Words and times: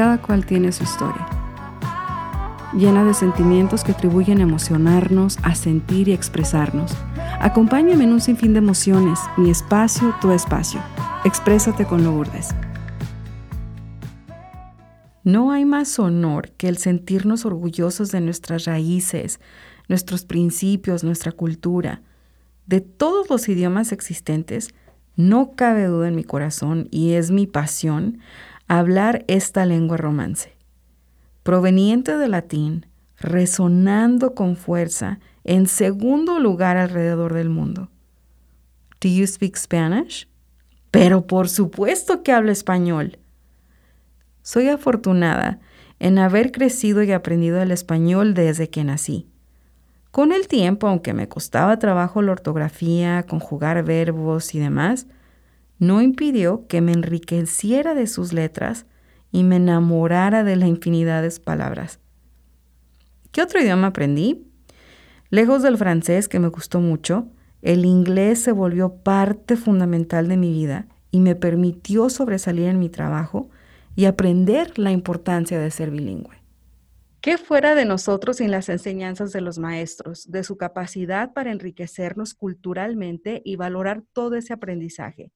cada 0.00 0.22
cual 0.22 0.46
tiene 0.46 0.72
su 0.72 0.84
historia, 0.84 1.28
llena 2.72 3.04
de 3.04 3.12
sentimientos 3.12 3.84
que 3.84 3.92
atribuyen 3.92 4.38
a 4.38 4.44
emocionarnos, 4.44 5.36
a 5.42 5.54
sentir 5.54 6.08
y 6.08 6.14
expresarnos. 6.14 6.96
Acompáñame 7.38 8.04
en 8.04 8.14
un 8.14 8.22
sinfín 8.22 8.54
de 8.54 8.60
emociones, 8.60 9.18
mi 9.36 9.50
espacio, 9.50 10.14
tu 10.22 10.30
espacio. 10.30 10.80
Exprésate 11.26 11.84
con 11.84 12.02
Lourdes. 12.02 12.48
No 15.22 15.52
hay 15.52 15.66
más 15.66 15.98
honor 15.98 16.52
que 16.52 16.68
el 16.68 16.78
sentirnos 16.78 17.44
orgullosos 17.44 18.10
de 18.10 18.22
nuestras 18.22 18.64
raíces, 18.64 19.38
nuestros 19.86 20.24
principios, 20.24 21.04
nuestra 21.04 21.32
cultura. 21.32 22.00
De 22.64 22.80
todos 22.80 23.28
los 23.28 23.50
idiomas 23.50 23.92
existentes, 23.92 24.70
no 25.16 25.52
cabe 25.56 25.84
duda 25.84 26.08
en 26.08 26.16
mi 26.16 26.24
corazón 26.24 26.88
y 26.90 27.12
es 27.12 27.30
mi 27.30 27.46
pasión 27.46 28.20
hablar 28.70 29.24
esta 29.26 29.66
lengua 29.66 29.96
romance. 29.96 30.56
Proveniente 31.42 32.16
del 32.16 32.30
latín, 32.30 32.86
resonando 33.18 34.36
con 34.36 34.54
fuerza 34.54 35.18
en 35.42 35.66
segundo 35.66 36.38
lugar 36.38 36.76
alrededor 36.76 37.34
del 37.34 37.48
mundo. 37.48 37.90
¿Do 39.00 39.08
you 39.08 39.26
speak 39.26 39.56
Spanish? 39.56 40.28
Pero 40.92 41.26
por 41.26 41.48
supuesto 41.48 42.22
que 42.22 42.30
hablo 42.30 42.52
español. 42.52 43.18
Soy 44.42 44.68
afortunada 44.68 45.58
en 45.98 46.20
haber 46.20 46.52
crecido 46.52 47.02
y 47.02 47.10
aprendido 47.10 47.60
el 47.60 47.72
español 47.72 48.34
desde 48.34 48.70
que 48.70 48.84
nací. 48.84 49.26
Con 50.12 50.30
el 50.30 50.46
tiempo, 50.46 50.86
aunque 50.86 51.12
me 51.12 51.28
costaba 51.28 51.80
trabajo 51.80 52.22
la 52.22 52.32
ortografía, 52.32 53.24
conjugar 53.24 53.82
verbos 53.82 54.54
y 54.54 54.60
demás, 54.60 55.08
no 55.80 56.02
impidió 56.02 56.66
que 56.68 56.80
me 56.82 56.92
enriqueciera 56.92 57.94
de 57.94 58.06
sus 58.06 58.32
letras 58.32 58.86
y 59.32 59.42
me 59.42 59.56
enamorara 59.56 60.44
de 60.44 60.54
la 60.54 60.68
infinidad 60.68 61.22
de 61.22 61.40
palabras. 61.40 61.98
¿Qué 63.32 63.42
otro 63.42 63.60
idioma 63.60 63.88
aprendí? 63.88 64.46
Lejos 65.30 65.62
del 65.62 65.78
francés, 65.78 66.28
que 66.28 66.38
me 66.38 66.48
gustó 66.48 66.80
mucho, 66.80 67.28
el 67.62 67.86
inglés 67.86 68.42
se 68.42 68.52
volvió 68.52 68.96
parte 68.96 69.56
fundamental 69.56 70.28
de 70.28 70.36
mi 70.36 70.52
vida 70.52 70.86
y 71.10 71.20
me 71.20 71.34
permitió 71.34 72.10
sobresalir 72.10 72.66
en 72.66 72.78
mi 72.78 72.90
trabajo 72.90 73.48
y 73.96 74.04
aprender 74.04 74.78
la 74.78 74.92
importancia 74.92 75.58
de 75.58 75.70
ser 75.70 75.90
bilingüe. 75.90 76.36
¿Qué 77.22 77.38
fuera 77.38 77.74
de 77.74 77.84
nosotros 77.84 78.38
sin 78.38 78.50
las 78.50 78.68
enseñanzas 78.68 79.32
de 79.32 79.40
los 79.40 79.58
maestros, 79.58 80.30
de 80.30 80.44
su 80.44 80.56
capacidad 80.56 81.32
para 81.32 81.52
enriquecernos 81.52 82.34
culturalmente 82.34 83.40
y 83.44 83.56
valorar 83.56 84.02
todo 84.12 84.36
ese 84.36 84.52
aprendizaje? 84.52 85.30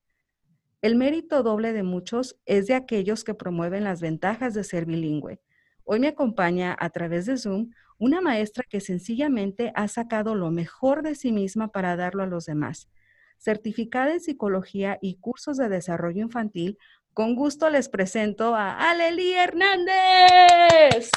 El 0.84 0.96
mérito 0.96 1.42
doble 1.42 1.72
de 1.72 1.82
muchos 1.82 2.36
es 2.44 2.66
de 2.66 2.74
aquellos 2.74 3.24
que 3.24 3.32
promueven 3.32 3.84
las 3.84 4.02
ventajas 4.02 4.52
de 4.52 4.64
ser 4.64 4.84
bilingüe. 4.84 5.40
Hoy 5.82 5.98
me 5.98 6.08
acompaña 6.08 6.77
a 6.78 6.90
través 6.90 7.24
de 7.24 7.38
Zoom 7.38 7.70
una 7.96 8.20
maestra 8.20 8.66
que 8.68 8.82
sencillamente 8.82 9.72
ha 9.77 9.88
sacado 9.88 10.34
lo 10.34 10.50
mejor 10.50 11.02
de 11.02 11.14
sí 11.14 11.32
misma 11.32 11.68
para 11.68 11.96
darlo 11.96 12.22
a 12.22 12.27
los 12.27 12.44
demás. 12.44 12.90
Certificada 13.38 14.12
en 14.12 14.20
psicología 14.20 14.98
y 15.00 15.14
cursos 15.14 15.56
de 15.56 15.70
desarrollo 15.70 16.20
infantil, 16.20 16.77
con 17.14 17.34
gusto 17.34 17.70
les 17.70 17.88
presento 17.88 18.55
a 18.55 18.90
Aleli 18.90 19.32
Hernández. 19.32 21.08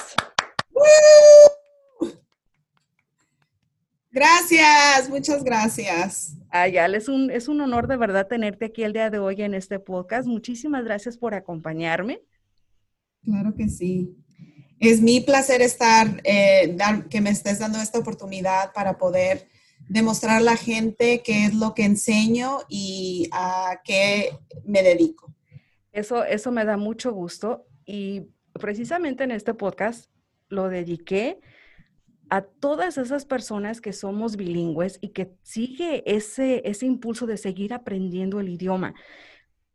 Gracias, 4.17 5.11
muchas 5.11 5.43
gracias. 5.43 6.35
Ayal, 6.49 6.95
es 6.95 7.07
un, 7.07 7.29
es 7.29 7.47
un 7.47 7.61
honor 7.61 7.85
de 7.85 7.97
verdad 7.97 8.25
tenerte 8.25 8.65
aquí 8.65 8.81
el 8.81 8.91
día 8.91 9.11
de 9.11 9.19
hoy 9.19 9.43
en 9.43 9.53
este 9.53 9.77
podcast. 9.77 10.27
Muchísimas 10.27 10.83
gracias 10.83 11.19
por 11.19 11.35
acompañarme. 11.35 12.23
Claro 13.23 13.53
que 13.55 13.69
sí. 13.69 14.17
Es 14.79 15.01
mi 15.01 15.21
placer 15.21 15.61
estar, 15.61 16.19
eh, 16.23 16.75
que 17.11 17.21
me 17.21 17.29
estés 17.29 17.59
dando 17.59 17.77
esta 17.77 17.99
oportunidad 17.99 18.73
para 18.73 18.97
poder 18.97 19.49
demostrar 19.87 20.37
a 20.37 20.41
la 20.41 20.57
gente 20.57 21.21
qué 21.23 21.45
es 21.45 21.53
lo 21.53 21.75
que 21.75 21.83
enseño 21.83 22.61
y 22.67 23.29
a 23.31 23.81
qué 23.83 24.31
me 24.65 24.81
dedico. 24.81 25.31
Eso, 25.91 26.23
eso 26.23 26.51
me 26.51 26.65
da 26.65 26.75
mucho 26.75 27.13
gusto 27.13 27.67
y 27.85 28.31
precisamente 28.53 29.25
en 29.25 29.29
este 29.29 29.53
podcast 29.53 30.09
lo 30.49 30.69
dediqué 30.69 31.39
a 32.29 32.41
todas 32.41 32.97
esas 32.97 33.25
personas 33.25 33.81
que 33.81 33.93
somos 33.93 34.35
bilingües 34.35 34.99
y 35.01 35.09
que 35.09 35.33
sigue 35.43 36.03
ese, 36.05 36.61
ese 36.65 36.85
impulso 36.85 37.25
de 37.25 37.37
seguir 37.37 37.73
aprendiendo 37.73 38.39
el 38.39 38.49
idioma. 38.49 38.93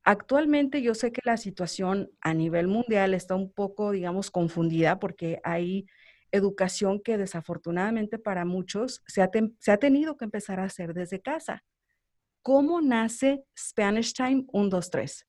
Actualmente 0.05 0.83
yo 0.83 0.95
sé 0.95 1.13
que 1.13 1.21
la 1.25 1.37
situación 1.37 2.11
a 2.21 2.35
nivel 2.35 2.67
mundial 2.69 3.15
está 3.15 3.35
un 3.37 3.53
poco, 3.53 3.93
digamos, 3.93 4.31
confundida 4.31 4.99
porque 4.99 5.41
hay 5.45 5.87
educación 6.33 7.01
que 7.01 7.19
desafortunadamente 7.19 8.19
para 8.19 8.45
muchos 8.45 9.03
se 9.07 9.23
ha, 9.23 9.31
se 9.59 9.71
ha 9.71 9.77
tenido 9.77 10.17
que 10.17 10.25
empezar 10.25 10.59
a 10.61 10.65
hacer 10.65 10.95
desde 10.95 11.21
casa. 11.21 11.63
¿Cómo 12.43 12.81
nace 12.81 13.45
Spanish 13.57 14.13
Time 14.15 14.47
123? 14.53 15.27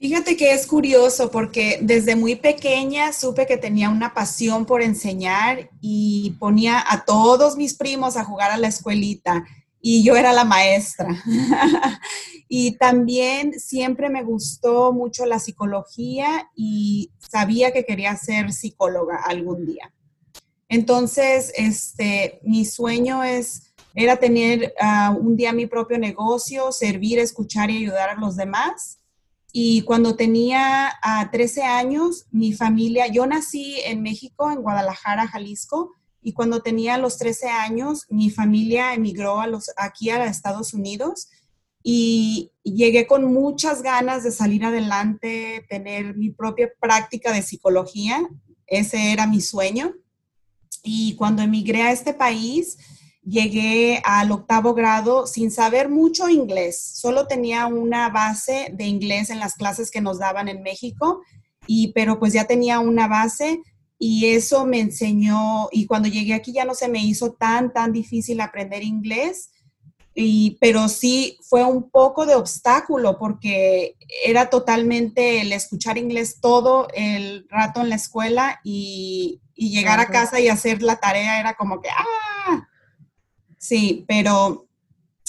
Fíjate 0.00 0.34
que 0.34 0.54
es 0.54 0.66
curioso 0.66 1.30
porque 1.30 1.78
desde 1.82 2.16
muy 2.16 2.34
pequeña 2.34 3.12
supe 3.12 3.46
que 3.46 3.58
tenía 3.58 3.90
una 3.90 4.14
pasión 4.14 4.64
por 4.64 4.80
enseñar 4.80 5.68
y 5.82 6.36
ponía 6.40 6.82
a 6.88 7.04
todos 7.04 7.54
mis 7.58 7.74
primos 7.74 8.16
a 8.16 8.24
jugar 8.24 8.50
a 8.50 8.56
la 8.56 8.68
escuelita 8.68 9.44
y 9.78 10.02
yo 10.02 10.16
era 10.16 10.32
la 10.32 10.44
maestra. 10.44 11.22
y 12.48 12.78
también 12.78 13.60
siempre 13.60 14.08
me 14.08 14.22
gustó 14.22 14.94
mucho 14.94 15.26
la 15.26 15.38
psicología 15.38 16.48
y 16.56 17.12
sabía 17.18 17.70
que 17.70 17.84
quería 17.84 18.16
ser 18.16 18.54
psicóloga 18.54 19.20
algún 19.26 19.66
día. 19.66 19.92
Entonces, 20.70 21.52
este, 21.54 22.40
mi 22.42 22.64
sueño 22.64 23.22
es, 23.22 23.74
era 23.94 24.16
tener 24.16 24.72
ah, 24.80 25.14
un 25.14 25.36
día 25.36 25.52
mi 25.52 25.66
propio 25.66 25.98
negocio, 25.98 26.72
servir, 26.72 27.18
escuchar 27.18 27.70
y 27.70 27.76
ayudar 27.76 28.08
a 28.08 28.14
los 28.14 28.36
demás 28.36 28.99
y 29.52 29.82
cuando 29.82 30.14
tenía 30.14 30.88
a 30.88 31.20
ah, 31.20 31.30
13 31.30 31.62
años, 31.62 32.26
mi 32.30 32.52
familia, 32.52 33.08
yo 33.08 33.26
nací 33.26 33.80
en 33.84 34.02
México, 34.02 34.50
en 34.50 34.62
Guadalajara, 34.62 35.26
Jalisco, 35.26 35.92
y 36.22 36.32
cuando 36.32 36.60
tenía 36.62 36.98
los 36.98 37.18
13 37.18 37.48
años, 37.48 38.06
mi 38.10 38.30
familia 38.30 38.94
emigró 38.94 39.40
a 39.40 39.46
los, 39.46 39.70
aquí 39.76 40.10
a 40.10 40.24
Estados 40.26 40.74
Unidos 40.74 41.28
y 41.82 42.52
llegué 42.62 43.06
con 43.06 43.24
muchas 43.24 43.82
ganas 43.82 44.22
de 44.22 44.30
salir 44.30 44.64
adelante, 44.64 45.64
tener 45.68 46.14
mi 46.16 46.30
propia 46.30 46.70
práctica 46.78 47.32
de 47.32 47.42
psicología. 47.42 48.28
Ese 48.66 49.12
era 49.12 49.26
mi 49.26 49.40
sueño. 49.40 49.94
Y 50.82 51.16
cuando 51.16 51.42
emigré 51.42 51.82
a 51.82 51.92
este 51.92 52.12
país, 52.12 52.76
llegué 53.22 54.00
al 54.04 54.32
octavo 54.32 54.74
grado 54.74 55.26
sin 55.26 55.50
saber 55.50 55.88
mucho 55.88 56.28
inglés, 56.28 56.80
solo 56.94 57.26
tenía 57.26 57.66
una 57.66 58.08
base 58.08 58.70
de 58.72 58.84
inglés 58.84 59.30
en 59.30 59.40
las 59.40 59.54
clases 59.54 59.90
que 59.90 60.00
nos 60.00 60.18
daban 60.18 60.48
en 60.48 60.62
México, 60.62 61.22
y, 61.66 61.92
pero 61.92 62.18
pues 62.18 62.32
ya 62.32 62.46
tenía 62.46 62.80
una 62.80 63.08
base 63.08 63.60
y 63.98 64.26
eso 64.26 64.64
me 64.64 64.80
enseñó, 64.80 65.68
y 65.70 65.86
cuando 65.86 66.08
llegué 66.08 66.32
aquí 66.32 66.52
ya 66.52 66.64
no 66.64 66.74
se 66.74 66.88
me 66.88 67.00
hizo 67.00 67.32
tan, 67.32 67.72
tan 67.72 67.92
difícil 67.92 68.40
aprender 68.40 68.82
inglés, 68.82 69.50
y, 70.14 70.58
pero 70.60 70.88
sí 70.88 71.38
fue 71.42 71.64
un 71.64 71.90
poco 71.90 72.26
de 72.26 72.34
obstáculo 72.34 73.18
porque 73.18 73.96
era 74.24 74.50
totalmente 74.50 75.40
el 75.40 75.52
escuchar 75.52 75.98
inglés 75.98 76.40
todo 76.40 76.88
el 76.94 77.46
rato 77.48 77.80
en 77.80 77.90
la 77.90 77.94
escuela 77.94 78.60
y, 78.64 79.40
y 79.54 79.70
llegar 79.70 80.00
a 80.00 80.08
casa 80.08 80.40
y 80.40 80.48
hacer 80.48 80.82
la 80.82 80.96
tarea 80.96 81.38
era 81.38 81.54
como 81.54 81.80
que, 81.80 81.90
¡ah! 81.90 82.29
Sí, 83.60 84.06
pero 84.08 84.66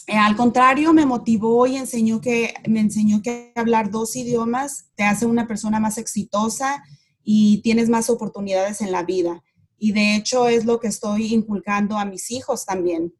eh, 0.07 0.17
al 0.17 0.37
contrario, 0.37 0.93
me 0.93 1.05
motivó 1.05 1.67
y 1.67 1.75
enseñó 1.75 2.21
que, 2.21 2.53
me 2.65 2.79
enseñó 2.79 3.21
que 3.21 3.51
hablar 3.55 3.91
dos 3.91 4.15
idiomas 4.15 4.89
te 4.95 5.03
hace 5.03 5.25
una 5.25 5.47
persona 5.47 5.81
más 5.81 5.97
exitosa 5.97 6.81
y 7.23 7.61
tienes 7.61 7.89
más 7.89 8.09
oportunidades 8.09 8.79
en 8.79 8.93
la 8.93 9.03
vida. 9.03 9.43
Y 9.77 9.91
de 9.91 10.15
hecho 10.15 10.47
es 10.47 10.63
lo 10.63 10.79
que 10.79 10.87
estoy 10.87 11.33
inculcando 11.33 11.97
a 11.97 12.05
mis 12.05 12.31
hijos 12.31 12.65
también. 12.65 13.13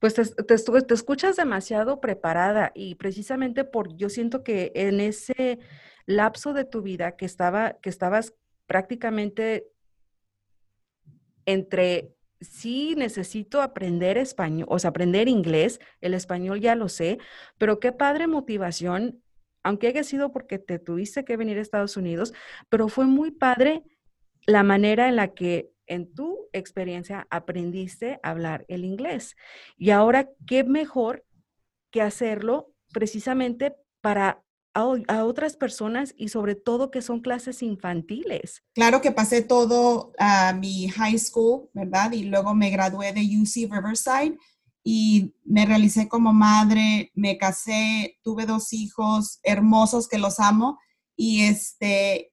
Pues 0.00 0.14
te, 0.14 0.24
te, 0.24 0.54
escuchas 0.94 1.36
demasiado 1.36 2.00
preparada 2.00 2.72
y 2.74 2.96
precisamente 2.96 3.62
por, 3.62 3.96
yo 3.96 4.08
siento 4.08 4.42
que 4.42 4.72
en 4.74 4.98
ese 4.98 5.60
lapso 6.06 6.54
de 6.54 6.64
tu 6.64 6.82
vida 6.82 7.14
que, 7.14 7.24
estaba, 7.24 7.74
que 7.74 7.88
estabas 7.88 8.34
prácticamente 8.66 9.68
entre 11.46 12.16
sí 12.42 12.94
necesito 12.96 13.62
aprender 13.62 14.18
español, 14.18 14.66
o 14.70 14.78
sea, 14.78 14.90
aprender 14.90 15.28
inglés, 15.28 15.80
el 16.00 16.14
español 16.14 16.60
ya 16.60 16.74
lo 16.74 16.88
sé, 16.88 17.18
pero 17.58 17.80
qué 17.80 17.92
padre 17.92 18.26
motivación, 18.26 19.22
aunque 19.62 19.88
haya 19.88 20.04
sido 20.04 20.32
porque 20.32 20.58
te 20.58 20.78
tuviste 20.78 21.24
que 21.24 21.36
venir 21.36 21.58
a 21.58 21.62
Estados 21.62 21.96
Unidos, 21.96 22.34
pero 22.68 22.88
fue 22.88 23.06
muy 23.06 23.30
padre 23.30 23.82
la 24.46 24.62
manera 24.62 25.08
en 25.08 25.16
la 25.16 25.34
que 25.34 25.70
en 25.86 26.12
tu 26.12 26.48
experiencia 26.52 27.26
aprendiste 27.30 28.18
a 28.22 28.30
hablar 28.30 28.64
el 28.68 28.84
inglés. 28.84 29.36
Y 29.76 29.90
ahora, 29.90 30.30
¿qué 30.46 30.64
mejor 30.64 31.24
que 31.90 32.02
hacerlo 32.02 32.72
precisamente 32.92 33.74
para 34.00 34.42
a, 34.74 35.24
otras 35.24 35.56
personas 35.56 36.14
y 36.16 36.28
sobre 36.28 36.54
todo 36.54 36.90
que 36.90 37.02
son 37.02 37.20
clases 37.20 37.62
infantiles. 37.62 38.62
Claro 38.74 39.00
que 39.00 39.12
pasé 39.12 39.42
todo 39.42 40.12
a 40.18 40.52
mi 40.52 40.88
high 40.88 41.18
school, 41.18 41.68
¿verdad? 41.74 42.12
Y 42.12 42.24
luego 42.24 42.54
me 42.54 42.70
gradué 42.70 43.12
de 43.12 43.20
UC 43.20 43.70
Riverside 43.72 44.38
y 44.84 45.34
me 45.44 45.66
realicé 45.66 46.08
como 46.08 46.32
madre, 46.32 47.10
me 47.14 47.38
casé, 47.38 48.18
tuve 48.22 48.46
dos 48.46 48.72
hijos 48.72 49.38
hermosos 49.42 50.08
que 50.08 50.18
los 50.18 50.40
amo 50.40 50.78
y 51.16 51.42
este 51.42 52.32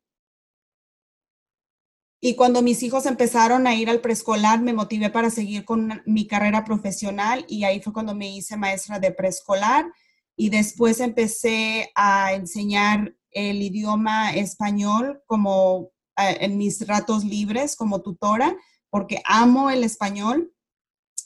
y 2.21 2.35
cuando 2.35 2.61
mis 2.61 2.83
hijos 2.83 3.05
empezaron 3.05 3.65
a 3.65 3.75
ir 3.75 3.89
al 3.89 4.01
preescolar, 4.01 4.61
me 4.61 4.73
motivé 4.73 5.09
para 5.09 5.29
seguir 5.29 5.63
con 5.63 6.01
mi 6.05 6.27
carrera 6.27 6.65
profesional 6.65 7.45
y 7.47 7.63
ahí 7.63 7.79
fue 7.79 7.93
cuando 7.93 8.13
me 8.13 8.29
hice 8.29 8.57
maestra 8.57 8.99
de 8.99 9.11
preescolar 9.11 9.85
y 10.39 10.49
después 10.49 11.01
empecé 11.01 11.91
a 11.95 12.33
enseñar 12.33 13.13
el 13.29 13.61
idioma 13.61 14.31
español 14.33 15.21
como 15.25 15.91
eh, 16.17 16.37
en 16.39 16.57
mis 16.57 16.87
ratos 16.87 17.25
libres 17.25 17.75
como 17.75 18.01
tutora 18.01 18.55
porque 18.89 19.21
amo 19.25 19.69
el 19.69 19.83
español 19.83 20.53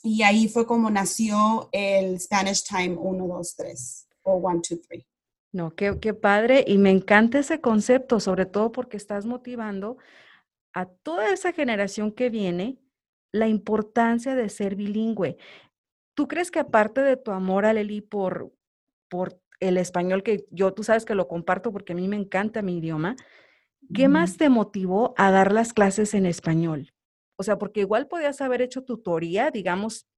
y 0.02 0.24
ahí 0.24 0.48
fue 0.48 0.66
como 0.66 0.90
nació 0.90 1.68
el 1.70 2.18
Spanish 2.18 2.64
Time 2.64 2.96
1, 2.98 3.28
2, 3.28 3.56
3 3.56 4.08
o 4.22 4.34
1, 4.34 4.58
2, 4.68 4.80
3. 4.88 5.06
No, 5.52 5.76
qué, 5.76 5.96
qué 6.00 6.12
padre 6.12 6.64
y 6.66 6.76
me 6.76 6.90
encanta 6.90 7.38
ese 7.38 7.60
concepto, 7.60 8.18
sobre 8.18 8.46
todo 8.46 8.72
porque 8.72 8.96
estás 8.96 9.26
motivando 9.26 9.96
a 10.72 10.86
toda 10.86 11.32
esa 11.32 11.52
generación 11.52 12.10
que 12.10 12.30
viene 12.30 12.80
la 13.30 13.46
importancia 13.46 14.34
de 14.34 14.48
ser 14.48 14.74
bilingüe. 14.74 15.36
¿Tú 16.14 16.26
crees 16.26 16.50
que 16.50 16.58
aparte 16.58 17.00
de 17.00 17.16
tu 17.16 17.30
amor 17.30 17.64
a 17.64 17.72
Leli 17.72 18.00
por, 18.00 18.52
por 19.14 19.40
el 19.60 19.76
español, 19.76 20.24
que 20.24 20.44
yo 20.50 20.74
tú 20.74 20.82
sabes 20.82 21.04
que 21.04 21.14
lo 21.14 21.28
comparto 21.28 21.70
porque 21.70 21.92
a 21.92 21.96
mí 21.96 22.08
me 22.08 22.16
encanta 22.16 22.62
mi 22.62 22.78
idioma, 22.78 23.14
¿qué 23.94 24.08
más 24.08 24.36
te 24.36 24.48
motivó 24.48 25.14
a 25.16 25.30
dar 25.30 25.52
las 25.52 25.72
clases 25.72 26.14
en 26.14 26.26
español? 26.26 26.92
O 27.36 27.44
sea, 27.44 27.56
porque 27.56 27.78
igual 27.78 28.08
podías 28.08 28.40
haber 28.40 28.60
hecho 28.60 28.82
tutoría, 28.82 29.52
digamos, 29.52 30.08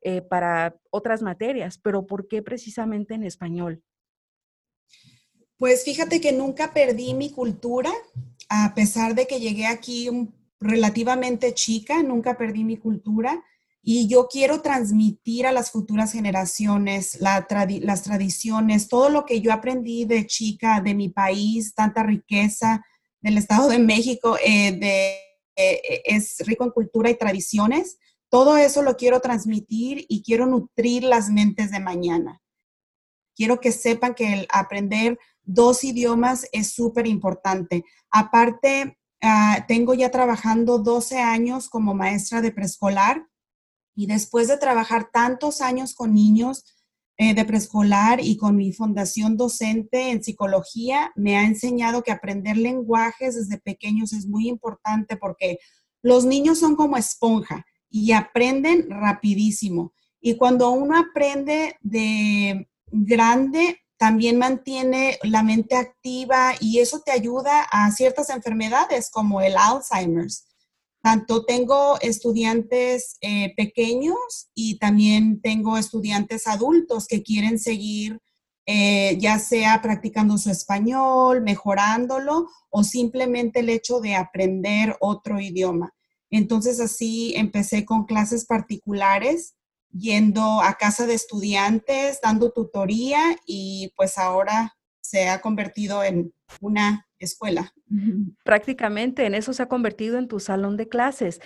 eh, 0.00 0.22
para 0.22 0.74
otras 0.88 1.20
materias, 1.20 1.76
pero 1.76 2.06
¿por 2.06 2.28
qué 2.28 2.42
precisamente 2.42 3.12
en 3.12 3.24
español? 3.24 3.82
Pues 5.58 5.84
fíjate 5.84 6.22
que 6.22 6.32
nunca 6.32 6.72
perdí 6.72 7.12
mi 7.12 7.30
cultura, 7.30 7.92
a 8.48 8.74
pesar 8.74 9.14
de 9.14 9.26
que 9.26 9.38
llegué 9.38 9.66
aquí 9.66 10.08
relativamente 10.60 11.52
chica, 11.52 12.02
nunca 12.02 12.38
perdí 12.38 12.64
mi 12.64 12.78
cultura 12.78 13.44
y 13.82 14.08
yo 14.08 14.28
quiero 14.28 14.60
transmitir 14.60 15.46
a 15.46 15.52
las 15.52 15.70
futuras 15.70 16.12
generaciones 16.12 17.18
las 17.20 18.02
tradiciones, 18.02 18.88
todo 18.88 19.08
lo 19.08 19.24
que 19.24 19.40
yo 19.40 19.52
aprendí 19.52 20.04
de 20.04 20.26
chica, 20.26 20.80
de 20.80 20.94
mi 20.94 21.08
país, 21.08 21.74
tanta 21.74 22.02
riqueza 22.02 22.84
del 23.22 23.38
Estado 23.38 23.68
de 23.68 23.78
México, 23.78 24.36
eh, 24.44 24.72
de 24.72 25.30
eh, 25.56 26.02
es 26.04 26.38
rico 26.46 26.64
en 26.64 26.70
cultura 26.70 27.10
y 27.10 27.18
tradiciones. 27.18 27.98
Todo 28.30 28.56
eso 28.56 28.82
lo 28.82 28.96
quiero 28.96 29.20
transmitir 29.20 30.04
y 30.08 30.22
quiero 30.22 30.46
nutrir 30.46 31.02
las 31.02 31.30
mentes 31.30 31.70
de 31.70 31.80
mañana. 31.80 32.40
Quiero 33.34 33.60
que 33.60 33.72
sepan 33.72 34.14
que 34.14 34.32
el 34.32 34.48
aprender 34.52 35.18
dos 35.42 35.84
idiomas 35.84 36.46
es 36.52 36.72
súper 36.72 37.06
importante. 37.06 37.84
Aparte, 38.10 38.98
ah, 39.22 39.64
tengo 39.66 39.94
ya 39.94 40.10
trabajando 40.10 40.78
12 40.78 41.18
años 41.18 41.68
como 41.68 41.94
maestra 41.94 42.40
de 42.40 42.52
preescolar 42.52 43.26
y 44.00 44.06
después 44.06 44.48
de 44.48 44.56
trabajar 44.56 45.10
tantos 45.12 45.60
años 45.60 45.94
con 45.94 46.14
niños, 46.14 46.64
eh, 47.18 47.34
de 47.34 47.44
preescolar 47.44 48.18
y 48.24 48.38
con 48.38 48.56
mi 48.56 48.72
fundación 48.72 49.36
docente 49.36 50.08
en 50.08 50.24
psicología 50.24 51.12
me 51.16 51.36
ha 51.36 51.44
enseñado 51.44 52.02
que 52.02 52.10
aprender 52.10 52.56
lenguajes 52.56 53.34
desde 53.34 53.60
pequeños 53.60 54.14
es 54.14 54.26
muy 54.26 54.48
importante 54.48 55.18
porque 55.18 55.58
los 56.00 56.24
niños 56.24 56.58
son 56.58 56.76
como 56.76 56.96
esponja 56.96 57.66
y 57.90 58.12
aprenden 58.12 58.88
rapidísimo. 58.88 59.92
Y 60.18 60.36
cuando 60.36 60.70
uno 60.70 60.98
aprende 60.98 61.76
de 61.82 62.70
grande, 62.90 63.80
también 63.98 64.38
mantiene 64.38 65.18
la 65.24 65.42
mente 65.42 65.76
activa 65.76 66.54
y 66.58 66.78
eso 66.78 67.02
te 67.04 67.12
ayuda 67.12 67.64
a 67.70 67.90
ciertas 67.90 68.30
enfermedades 68.30 69.10
como 69.10 69.42
el 69.42 69.58
Alzheimer's. 69.58 70.46
Tanto 71.02 71.44
tengo 71.44 71.98
estudiantes 72.00 73.16
eh, 73.20 73.54
pequeños 73.56 74.50
y 74.54 74.78
también 74.78 75.40
tengo 75.40 75.78
estudiantes 75.78 76.46
adultos 76.46 77.06
que 77.06 77.22
quieren 77.22 77.58
seguir 77.58 78.20
eh, 78.72 79.18
ya 79.18 79.40
sea 79.40 79.82
practicando 79.82 80.38
su 80.38 80.48
español, 80.48 81.42
mejorándolo 81.42 82.48
o 82.68 82.84
simplemente 82.84 83.60
el 83.60 83.68
hecho 83.68 84.00
de 84.00 84.14
aprender 84.14 84.96
otro 85.00 85.40
idioma. 85.40 85.92
Entonces 86.30 86.78
así 86.78 87.34
empecé 87.34 87.84
con 87.84 88.04
clases 88.04 88.46
particulares, 88.46 89.56
yendo 89.90 90.60
a 90.62 90.74
casa 90.74 91.06
de 91.06 91.14
estudiantes, 91.14 92.20
dando 92.22 92.52
tutoría 92.52 93.36
y 93.44 93.92
pues 93.96 94.18
ahora 94.18 94.76
se 95.00 95.28
ha 95.28 95.40
convertido 95.40 96.04
en 96.04 96.32
una 96.60 97.08
escuela. 97.20 97.72
Prácticamente 98.44 99.26
en 99.26 99.34
eso 99.34 99.52
se 99.52 99.62
ha 99.62 99.68
convertido 99.68 100.18
en 100.18 100.28
tu 100.28 100.40
salón 100.40 100.76
de 100.76 100.88
clases. 100.88 101.40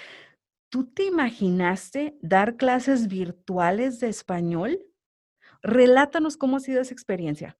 ¿Tú 0.71 0.87
te 0.87 1.05
imaginaste 1.05 2.17
dar 2.23 2.57
clases 2.57 3.09
virtuales 3.09 4.01
de 4.01 4.09
español? 4.09 4.81
Relátanos 5.63 6.37
cómo 6.37 6.57
ha 6.57 6.61
sido 6.61 6.81
esa 6.81 6.95
experiencia. 6.95 7.59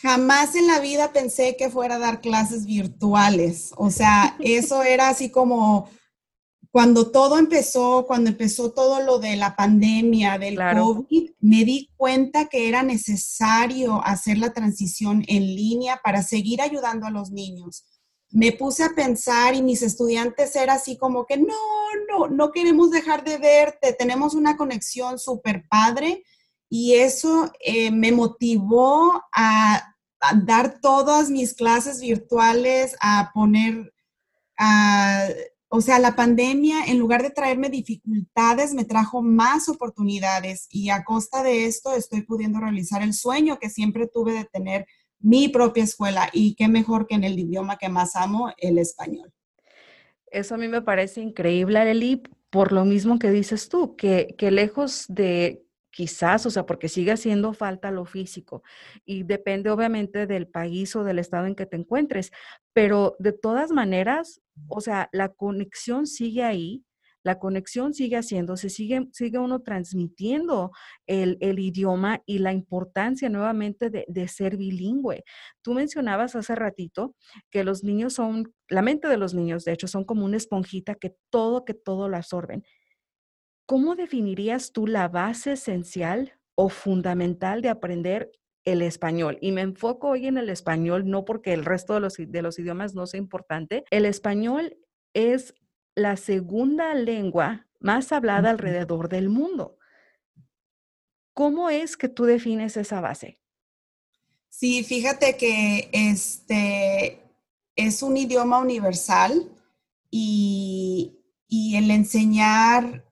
Jamás 0.00 0.54
en 0.54 0.66
la 0.66 0.78
vida 0.80 1.12
pensé 1.12 1.56
que 1.56 1.70
fuera 1.70 1.96
a 1.96 1.98
dar 1.98 2.20
clases 2.20 2.66
virtuales. 2.66 3.72
O 3.76 3.90
sea, 3.90 4.36
eso 4.40 4.82
era 4.82 5.08
así 5.08 5.30
como 5.30 5.90
cuando 6.70 7.10
todo 7.10 7.38
empezó, 7.38 8.04
cuando 8.06 8.28
empezó 8.30 8.72
todo 8.72 9.00
lo 9.02 9.18
de 9.18 9.36
la 9.36 9.56
pandemia, 9.56 10.38
del 10.38 10.56
COVID, 10.56 11.30
me 11.40 11.64
di 11.64 11.90
cuenta 11.96 12.46
que 12.46 12.68
era 12.68 12.82
necesario 12.82 14.02
hacer 14.04 14.36
la 14.38 14.52
transición 14.52 15.24
en 15.28 15.46
línea 15.46 16.00
para 16.04 16.22
seguir 16.22 16.60
ayudando 16.60 17.06
a 17.06 17.10
los 17.10 17.30
niños. 17.30 17.86
Me 18.30 18.52
puse 18.52 18.84
a 18.84 18.90
pensar 18.94 19.54
y 19.54 19.62
mis 19.62 19.80
estudiantes 19.82 20.54
era 20.56 20.74
así 20.74 20.98
como 20.98 21.24
que 21.24 21.38
no, 21.38 21.54
no, 22.10 22.28
no 22.28 22.52
queremos 22.52 22.90
dejar 22.90 23.24
de 23.24 23.38
verte, 23.38 23.94
tenemos 23.94 24.34
una 24.34 24.58
conexión 24.58 25.18
súper 25.18 25.66
padre 25.70 26.22
y 26.68 26.96
eso 26.96 27.50
eh, 27.60 27.90
me 27.90 28.12
motivó 28.12 29.22
a, 29.34 29.94
a 30.20 30.34
dar 30.34 30.80
todas 30.82 31.30
mis 31.30 31.54
clases 31.54 32.00
virtuales, 32.00 32.94
a 33.00 33.30
poner... 33.32 33.94
A, 34.58 35.28
o 35.70 35.82
sea, 35.82 35.98
la 35.98 36.16
pandemia, 36.16 36.86
en 36.86 36.98
lugar 36.98 37.22
de 37.22 37.30
traerme 37.30 37.68
dificultades, 37.68 38.72
me 38.72 38.84
trajo 38.84 39.22
más 39.22 39.68
oportunidades 39.68 40.66
y 40.70 40.88
a 40.88 41.04
costa 41.04 41.42
de 41.42 41.66
esto 41.66 41.94
estoy 41.94 42.22
pudiendo 42.22 42.58
realizar 42.58 43.02
el 43.02 43.12
sueño 43.12 43.58
que 43.58 43.68
siempre 43.68 44.06
tuve 44.06 44.32
de 44.32 44.44
tener 44.44 44.86
mi 45.20 45.48
propia 45.48 45.84
escuela 45.84 46.30
y 46.32 46.54
qué 46.54 46.68
mejor 46.68 47.06
que 47.06 47.16
en 47.16 47.24
el 47.24 47.38
idioma 47.38 47.76
que 47.76 47.90
más 47.90 48.16
amo, 48.16 48.50
el 48.56 48.78
español. 48.78 49.30
Eso 50.30 50.54
a 50.54 50.58
mí 50.58 50.68
me 50.68 50.80
parece 50.80 51.20
increíble, 51.20 51.78
Arely, 51.78 52.22
por 52.50 52.72
lo 52.72 52.86
mismo 52.86 53.18
que 53.18 53.30
dices 53.30 53.68
tú, 53.68 53.94
que, 53.96 54.34
que 54.38 54.50
lejos 54.50 55.04
de 55.08 55.66
quizás, 55.98 56.46
o 56.46 56.50
sea, 56.50 56.64
porque 56.64 56.88
sigue 56.88 57.10
haciendo 57.10 57.52
falta 57.52 57.90
lo 57.90 58.04
físico 58.04 58.62
y 59.04 59.24
depende 59.24 59.68
obviamente 59.68 60.28
del 60.28 60.46
país 60.46 60.94
o 60.94 61.02
del 61.02 61.18
estado 61.18 61.46
en 61.46 61.56
que 61.56 61.66
te 61.66 61.76
encuentres, 61.76 62.30
pero 62.72 63.16
de 63.18 63.32
todas 63.32 63.72
maneras, 63.72 64.40
o 64.68 64.80
sea, 64.80 65.08
la 65.10 65.30
conexión 65.30 66.06
sigue 66.06 66.44
ahí, 66.44 66.84
la 67.24 67.40
conexión 67.40 67.94
sigue 67.94 68.16
haciéndose, 68.16 68.70
sigue, 68.70 69.08
sigue 69.10 69.38
uno 69.38 69.60
transmitiendo 69.60 70.70
el, 71.08 71.36
idioma 71.58 72.22
y 72.26 72.38
la 72.38 72.52
importancia 72.52 73.28
nuevamente 73.28 73.90
de, 73.90 74.04
de, 74.06 74.28
ser 74.28 74.56
bilingüe. 74.56 75.24
Tú 75.62 75.74
mencionabas 75.74 76.36
hace 76.36 76.54
ratito 76.54 77.16
que 77.50 77.64
los 77.64 77.82
niños 77.82 78.12
son, 78.12 78.54
la 78.68 78.82
mente 78.82 79.08
de 79.08 79.16
los 79.16 79.34
niños, 79.34 79.64
de 79.64 79.72
hecho, 79.72 79.88
son 79.88 80.04
como 80.04 80.24
una 80.24 80.36
esponjita 80.36 80.94
que 80.94 81.16
todo, 81.28 81.64
que 81.64 81.74
todo 81.74 82.08
lo 82.08 82.16
absorben. 82.16 82.62
¿Cómo 83.68 83.96
definirías 83.96 84.72
tú 84.72 84.86
la 84.86 85.08
base 85.08 85.52
esencial 85.52 86.32
o 86.54 86.70
fundamental 86.70 87.60
de 87.60 87.68
aprender 87.68 88.32
el 88.64 88.80
español? 88.80 89.36
Y 89.42 89.52
me 89.52 89.60
enfoco 89.60 90.08
hoy 90.08 90.26
en 90.26 90.38
el 90.38 90.48
español, 90.48 91.06
no 91.06 91.26
porque 91.26 91.52
el 91.52 91.66
resto 91.66 91.92
de 91.92 92.00
los, 92.00 92.14
de 92.16 92.40
los 92.40 92.58
idiomas 92.58 92.94
no 92.94 93.06
sea 93.06 93.18
importante. 93.18 93.84
El 93.90 94.06
español 94.06 94.78
es 95.12 95.52
la 95.94 96.16
segunda 96.16 96.94
lengua 96.94 97.66
más 97.78 98.10
hablada 98.10 98.48
alrededor 98.48 99.10
del 99.10 99.28
mundo. 99.28 99.76
¿Cómo 101.34 101.68
es 101.68 101.98
que 101.98 102.08
tú 102.08 102.24
defines 102.24 102.78
esa 102.78 103.02
base? 103.02 103.38
Sí, 104.48 104.82
fíjate 104.82 105.36
que 105.36 105.90
este 105.92 107.20
es 107.76 108.02
un 108.02 108.16
idioma 108.16 108.60
universal 108.60 109.46
y, 110.10 111.20
y 111.48 111.76
el 111.76 111.90
enseñar 111.90 113.04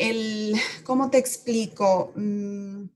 el, 0.00 0.54
¿cómo 0.84 1.10
te 1.10 1.18
explico? 1.18 2.12
Mm, 2.16 2.86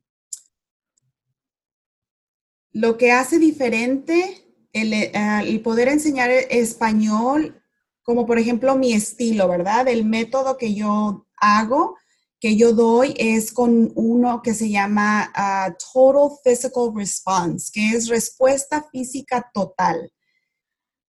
Lo 2.72 2.96
que 2.96 3.10
hace 3.12 3.38
diferente 3.38 4.44
el, 4.72 4.92
eh, 4.92 5.12
el 5.44 5.60
poder 5.60 5.88
enseñar 5.88 6.30
español, 6.30 7.60
como 8.02 8.26
por 8.26 8.38
ejemplo 8.38 8.76
mi 8.76 8.92
estilo, 8.92 9.48
¿verdad? 9.48 9.88
El 9.88 10.04
método 10.04 10.56
que 10.56 10.74
yo 10.74 11.26
hago, 11.40 11.96
que 12.38 12.56
yo 12.56 12.72
doy 12.72 13.14
es 13.18 13.52
con 13.52 13.92
uno 13.96 14.40
que 14.42 14.54
se 14.54 14.70
llama 14.70 15.32
ah, 15.34 15.74
Total 15.92 16.30
Physical 16.44 16.92
Response, 16.94 17.70
que 17.72 17.90
es 17.90 18.08
respuesta 18.08 18.86
física 18.92 19.50
total. 19.52 20.12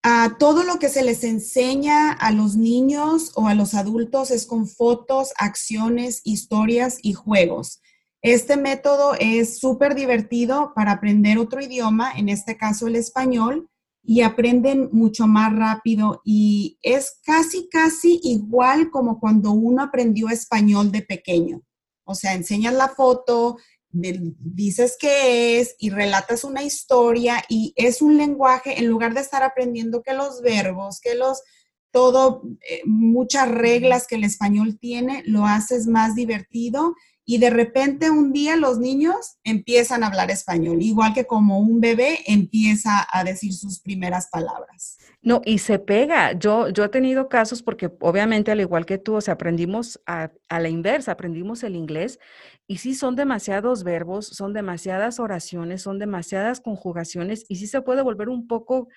Uh, 0.04 0.36
todo 0.36 0.64
lo 0.64 0.80
que 0.80 0.88
se 0.88 1.04
les 1.04 1.22
enseña 1.22 2.10
a 2.10 2.32
los 2.32 2.56
niños 2.56 3.30
o 3.36 3.46
a 3.46 3.54
los 3.54 3.74
adultos 3.74 4.32
es 4.32 4.46
con 4.46 4.66
fotos, 4.66 5.32
acciones, 5.38 6.22
historias 6.24 6.98
y 7.02 7.12
juegos. 7.12 7.80
Este 8.20 8.56
método 8.56 9.14
es 9.18 9.60
súper 9.60 9.94
divertido 9.94 10.72
para 10.74 10.92
aprender 10.92 11.38
otro 11.38 11.60
idioma, 11.60 12.10
en 12.16 12.28
este 12.28 12.56
caso 12.56 12.88
el 12.88 12.96
español, 12.96 13.68
y 14.02 14.22
aprenden 14.22 14.88
mucho 14.90 15.28
más 15.28 15.54
rápido 15.54 16.20
y 16.24 16.78
es 16.82 17.20
casi, 17.24 17.68
casi 17.68 18.18
igual 18.24 18.90
como 18.90 19.20
cuando 19.20 19.52
uno 19.52 19.84
aprendió 19.84 20.28
español 20.28 20.90
de 20.90 21.02
pequeño. 21.02 21.62
O 22.04 22.16
sea, 22.16 22.34
enseñas 22.34 22.74
la 22.74 22.88
foto, 22.88 23.58
dices 23.92 24.96
qué 24.98 25.60
es 25.60 25.76
y 25.78 25.90
relatas 25.90 26.44
una 26.44 26.62
historia 26.62 27.44
y 27.48 27.74
es 27.76 28.00
un 28.00 28.16
lenguaje, 28.16 28.78
en 28.78 28.88
lugar 28.88 29.14
de 29.14 29.20
estar 29.20 29.42
aprendiendo 29.42 30.02
que 30.02 30.14
los 30.14 30.40
verbos, 30.40 31.00
que 31.00 31.14
los, 31.14 31.42
todo, 31.90 32.42
eh, 32.68 32.80
muchas 32.86 33.50
reglas 33.50 34.06
que 34.06 34.14
el 34.14 34.24
español 34.24 34.78
tiene, 34.78 35.22
lo 35.26 35.46
haces 35.46 35.86
más 35.86 36.14
divertido 36.14 36.94
y 37.24 37.38
de 37.38 37.50
repente 37.50 38.10
un 38.10 38.32
día 38.32 38.56
los 38.56 38.78
niños 38.78 39.38
empiezan 39.44 40.02
a 40.02 40.08
hablar 40.08 40.30
español, 40.30 40.82
igual 40.82 41.14
que 41.14 41.24
como 41.24 41.60
un 41.60 41.80
bebé 41.80 42.18
empieza 42.26 43.06
a 43.10 43.22
decir 43.22 43.52
sus 43.52 43.80
primeras 43.80 44.28
palabras. 44.28 44.98
No, 45.24 45.40
y 45.44 45.58
se 45.58 45.78
pega. 45.78 46.32
Yo, 46.32 46.68
yo 46.70 46.84
he 46.84 46.88
tenido 46.88 47.28
casos 47.28 47.62
porque 47.62 47.92
obviamente 48.00 48.50
al 48.50 48.60
igual 48.60 48.86
que 48.86 48.98
tú, 48.98 49.14
o 49.14 49.20
sea, 49.20 49.34
aprendimos 49.34 50.00
a, 50.04 50.32
a 50.48 50.58
la 50.58 50.68
inversa, 50.68 51.12
aprendimos 51.12 51.62
el 51.62 51.76
inglés 51.76 52.18
y 52.66 52.78
sí 52.78 52.94
son 52.94 53.14
demasiados 53.14 53.84
verbos, 53.84 54.26
son 54.26 54.52
demasiadas 54.52 55.20
oraciones, 55.20 55.82
son 55.82 56.00
demasiadas 56.00 56.60
conjugaciones 56.60 57.44
y 57.48 57.56
sí 57.56 57.68
se 57.68 57.82
puede 57.82 58.02
volver 58.02 58.28
un 58.28 58.48
poco, 58.48 58.88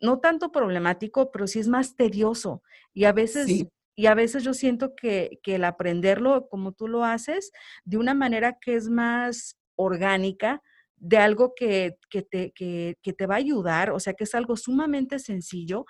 no 0.00 0.20
tanto 0.20 0.52
problemático, 0.52 1.32
pero 1.32 1.48
sí 1.48 1.58
es 1.58 1.66
más 1.66 1.96
tedioso. 1.96 2.62
Y 2.92 3.04
a 3.04 3.12
veces 3.12 3.66
y 3.94 4.06
a 4.06 4.14
veces 4.14 4.42
yo 4.42 4.54
siento 4.54 4.94
que, 4.94 5.40
el 5.44 5.64
aprenderlo 5.64 6.48
como 6.48 6.72
tú 6.72 6.88
lo 6.88 7.04
haces, 7.04 7.52
de 7.84 7.96
una 7.96 8.14
manera 8.14 8.58
que 8.60 8.74
es 8.74 8.88
más 8.88 9.56
orgánica, 9.76 10.62
de 10.96 11.18
algo 11.18 11.54
que, 11.54 11.96
te, 12.10 12.52
que, 12.52 12.96
te 13.02 13.26
va 13.26 13.34
a 13.34 13.38
ayudar, 13.38 13.90
o 13.90 14.00
sea, 14.00 14.14
que 14.14 14.24
es 14.24 14.34
algo 14.34 14.56
sumamente 14.56 15.18
sencillo, 15.18 15.84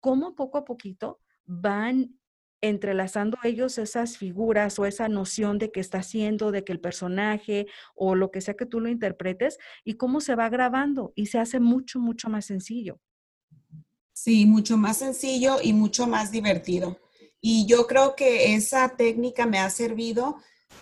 cómo 0.00 0.34
poco 0.34 0.58
a 0.58 0.64
poquito 0.64 1.20
van 1.46 2.18
entrelazando 2.60 3.38
ellos 3.44 3.78
esas 3.78 4.18
figuras 4.18 4.78
o 4.78 4.86
esa 4.86 5.08
noción 5.08 5.58
de 5.58 5.70
que 5.70 5.80
está 5.80 5.98
haciendo, 5.98 6.50
de 6.50 6.64
que 6.64 6.72
el 6.72 6.80
personaje 6.80 7.66
o 7.94 8.14
lo 8.14 8.30
que 8.30 8.40
sea 8.40 8.54
que 8.54 8.66
tú 8.66 8.80
lo 8.80 8.88
interpretes 8.88 9.58
y 9.84 9.94
cómo 9.94 10.20
se 10.20 10.34
va 10.34 10.48
grabando 10.48 11.12
y 11.14 11.26
se 11.26 11.38
hace 11.38 11.60
mucho, 11.60 12.00
mucho 12.00 12.28
más 12.28 12.46
sencillo. 12.46 13.00
Sí, 14.12 14.46
mucho 14.46 14.76
más 14.76 14.98
sencillo 14.98 15.58
y 15.62 15.72
mucho 15.72 16.08
más 16.08 16.32
divertido. 16.32 16.98
Y 17.40 17.66
yo 17.66 17.86
creo 17.86 18.16
que 18.16 18.54
esa 18.54 18.96
técnica 18.96 19.46
me 19.46 19.58
ha 19.58 19.70
servido 19.70 20.38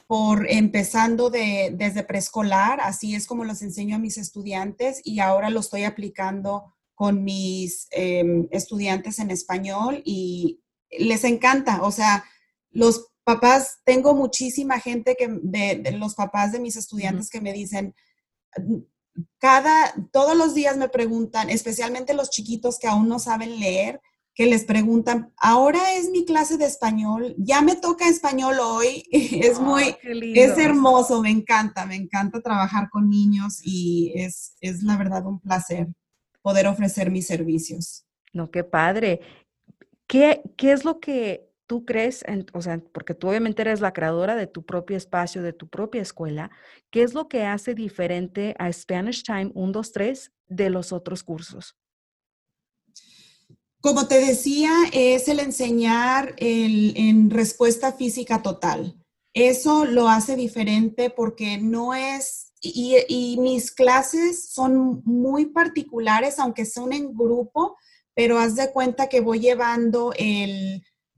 por 0.06 0.50
empezando 0.50 1.30
de, 1.30 1.72
desde 1.74 2.02
preescolar, 2.02 2.80
así 2.80 3.14
es 3.14 3.26
como 3.26 3.44
los 3.44 3.62
enseño 3.62 3.96
a 3.96 4.00
mis 4.00 4.18
estudiantes 4.18 5.00
y 5.04 5.20
ahora 5.20 5.50
lo 5.50 5.60
estoy 5.60 5.84
aplicando 5.84 6.74
con 6.94 7.24
mis 7.24 7.88
em, 7.90 8.48
estudiantes 8.50 9.18
en 9.18 9.30
español 9.30 10.02
y 10.04 10.62
les 10.98 11.24
encanta, 11.24 11.82
o 11.82 11.90
sea, 11.90 12.24
los 12.70 13.08
papás, 13.24 13.80
tengo 13.84 14.14
muchísima 14.14 14.78
gente 14.78 15.16
que, 15.18 15.28
de, 15.28 15.90
los 15.92 16.14
papás 16.14 16.52
de 16.52 16.60
mis 16.60 16.76
estudiantes 16.76 17.28
que 17.28 17.40
me 17.40 17.52
dicen, 17.52 17.94
cada, 19.38 19.94
todos 20.12 20.36
los 20.36 20.54
días 20.54 20.76
me 20.76 20.88
preguntan, 20.88 21.50
especialmente 21.50 22.14
los 22.14 22.30
chiquitos 22.30 22.78
que 22.78 22.86
aún 22.86 23.08
no 23.08 23.18
saben 23.18 23.58
leer, 23.58 24.00
que 24.36 24.44
les 24.44 24.64
preguntan, 24.64 25.32
ahora 25.38 25.94
es 25.94 26.10
mi 26.10 26.26
clase 26.26 26.58
de 26.58 26.66
español, 26.66 27.34
ya 27.38 27.62
me 27.62 27.74
toca 27.74 28.06
español 28.06 28.56
hoy, 28.60 29.02
es 29.10 29.58
muy, 29.58 29.96
es 30.02 30.58
hermoso, 30.58 31.22
me 31.22 31.30
encanta, 31.30 31.86
me 31.86 31.96
encanta 31.96 32.42
trabajar 32.42 32.90
con 32.90 33.08
niños 33.08 33.60
y 33.64 34.12
es, 34.14 34.54
es 34.60 34.82
la 34.82 34.98
verdad 34.98 35.24
un 35.24 35.40
placer 35.40 35.88
poder 36.42 36.66
ofrecer 36.66 37.10
mis 37.10 37.26
servicios. 37.26 38.04
No, 38.34 38.50
qué 38.50 38.62
padre. 38.62 39.20
¿Qué, 40.06 40.42
qué 40.56 40.72
es 40.72 40.84
lo 40.84 41.00
que 41.00 41.50
tú 41.66 41.86
crees, 41.86 42.22
o 42.52 42.60
sea, 42.60 42.80
porque 42.92 43.14
tú 43.14 43.28
obviamente 43.28 43.62
eres 43.62 43.80
la 43.80 43.94
creadora 43.94 44.36
de 44.36 44.46
tu 44.46 44.64
propio 44.64 44.98
espacio, 44.98 45.42
de 45.42 45.54
tu 45.54 45.66
propia 45.68 46.02
escuela, 46.02 46.50
¿qué 46.90 47.02
es 47.02 47.14
lo 47.14 47.26
que 47.26 47.44
hace 47.44 47.74
diferente 47.74 48.54
a 48.58 48.70
Spanish 48.70 49.24
Time 49.24 49.50
123 49.54 50.30
de 50.46 50.70
los 50.70 50.92
otros 50.92 51.24
cursos? 51.24 51.74
Como 53.80 54.08
te 54.08 54.20
decía, 54.20 54.72
es 54.92 55.28
el 55.28 55.40
enseñar 55.40 56.34
en 56.38 57.30
respuesta 57.30 57.92
física 57.92 58.42
total. 58.42 58.96
Eso 59.36 59.84
lo 59.84 60.08
hace 60.08 60.34
diferente 60.34 61.10
porque 61.10 61.58
no 61.58 61.92
es, 61.92 62.54
y, 62.62 63.36
mis 63.38 63.70
clases 63.70 64.48
son 64.50 65.02
muy 65.04 65.44
particulares, 65.44 66.38
aunque 66.38 66.64
son 66.64 66.94
en 66.94 67.14
grupo, 67.14 67.76
pero 68.14 68.38
haz 68.38 68.56
de 68.56 68.72
cuenta 68.72 69.10
que 69.10 69.20
voy 69.20 69.40
llevando 69.40 70.14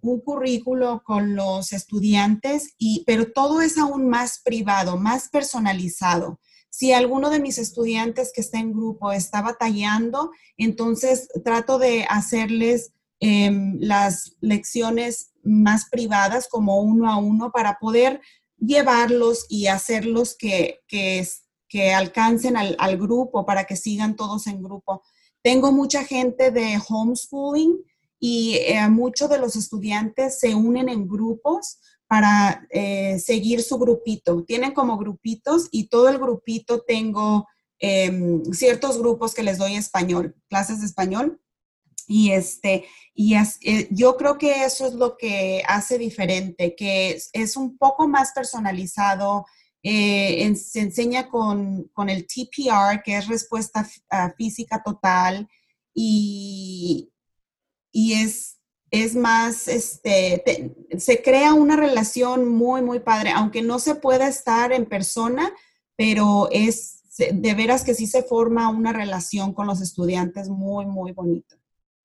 un 0.00 0.21
currículo 0.21 1.00
con 1.05 1.37
los 1.37 1.73
estudiantes, 1.73 2.75
y, 2.77 3.05
pero 3.07 3.31
todo 3.31 3.62
es 3.62 3.79
aún 3.79 4.09
más 4.09 4.41
privado, 4.45 4.99
más 4.99 5.29
personalizado. 5.29 6.41
Si 6.78 6.92
alguno 6.92 7.28
de 7.28 7.40
mis 7.40 7.58
estudiantes 7.58 8.30
que 8.32 8.40
está 8.40 8.61
en 8.61 8.73
grupo 8.73 9.11
está 9.11 9.42
batallando, 9.42 10.30
entonces 10.56 11.26
trato 11.44 11.80
de 11.80 12.04
hacerles 12.08 12.92
em, 13.18 13.78
las 13.80 14.37
lecciones 14.40 15.32
más 15.42 15.88
privadas 15.90 16.47
como 16.49 16.80
uno 16.80 17.11
a 17.11 17.16
uno 17.16 17.50
para 17.50 17.80
poder 17.80 18.20
llevarlos 18.58 19.47
y 19.49 19.66
hacerlos 19.66 20.37
que, 20.38 20.78
que, 20.87 21.26
que 21.68 21.92
alcancen 21.94 22.56
al, 22.56 22.97
grupo, 22.97 23.44
para 23.44 23.64
que 23.64 23.75
sigan 23.75 24.14
todos 24.14 24.47
en 24.47 24.62
grupo. 24.62 25.02
Tengo 25.42 25.73
mucha 25.73 26.04
gente 26.04 26.52
de 26.52 26.80
homeschooling 26.88 27.76
y 28.20 28.54
eh, 28.54 28.88
muchos 28.88 29.28
de 29.28 29.38
los 29.40 29.56
estudiantes 29.56 30.38
se 30.38 30.54
unen 30.54 30.88
en 30.88 31.08
grupos 31.08 31.80
para 32.09 32.67
eh, 32.71 33.19
seguir 33.19 33.62
su 33.62 33.79
grupito. 33.79 34.43
Tienen 34.45 34.73
como 34.73 34.97
grupitos 34.97 35.69
y 35.71 35.88
todo 35.88 36.09
el 36.09 36.19
grupito 36.19 36.81
tengo 36.81 37.47
em, 37.79 38.43
ciertos 38.47 38.99
grupos 38.99 39.35
que 39.35 39.43
les 39.43 39.59
doy 39.59 39.75
español, 39.77 40.35
clases 40.49 40.81
de 40.81 40.87
español. 40.87 41.41
Y, 42.07 42.31
este, 42.31 42.87
y 43.15 43.35
eh, 43.35 43.88
yo 43.91 44.17
creo 44.17 44.38
que 44.38 44.65
eso 44.65 44.87
es 44.87 44.95
lo 44.95 45.19
que 45.19 45.62
hace 45.69 45.99
diferente, 45.99 46.75
que 46.75 47.21
es, 47.33 47.57
un 47.57 47.77
poco 47.77 48.09
más 48.09 48.33
personalizado. 48.33 49.45
Eh, 49.83 50.55
se 50.57 50.81
enseña 50.81 51.29
con, 51.29 51.91
con, 51.93 52.09
el 52.09 52.27
TPR, 52.27 53.03
que 53.05 53.19
es 53.19 53.29
respuesta 53.29 53.87
física 54.38 54.83
total, 54.83 55.47
y, 55.93 57.12
y 57.93 58.15
es 58.15 58.58
es 58.90 59.14
más, 59.14 59.68
este, 59.68 60.75
se 60.99 61.23
crea 61.23 61.54
una 61.54 61.76
relación 61.76 62.49
muy, 62.49 62.83
muy 62.83 63.00
padre, 63.00 63.30
aunque 63.35 63.62
no 63.62 63.78
se 63.78 63.95
pueda 63.95 64.28
estar 64.28 64.73
en 64.73 64.87
persona, 64.87 65.52
pero 65.97 66.49
es 66.50 67.02
de 67.18 67.54
veras 67.54 67.85
que 67.85 67.95
sí 67.95 68.07
se 68.07 68.23
forma 68.23 68.68
una 68.68 68.92
relación 68.92 69.52
con 69.52 69.66
los 69.66 69.80
estudiantes 69.80 70.49
muy, 70.49 70.87
muy 70.87 71.12
bonita. 71.12 71.57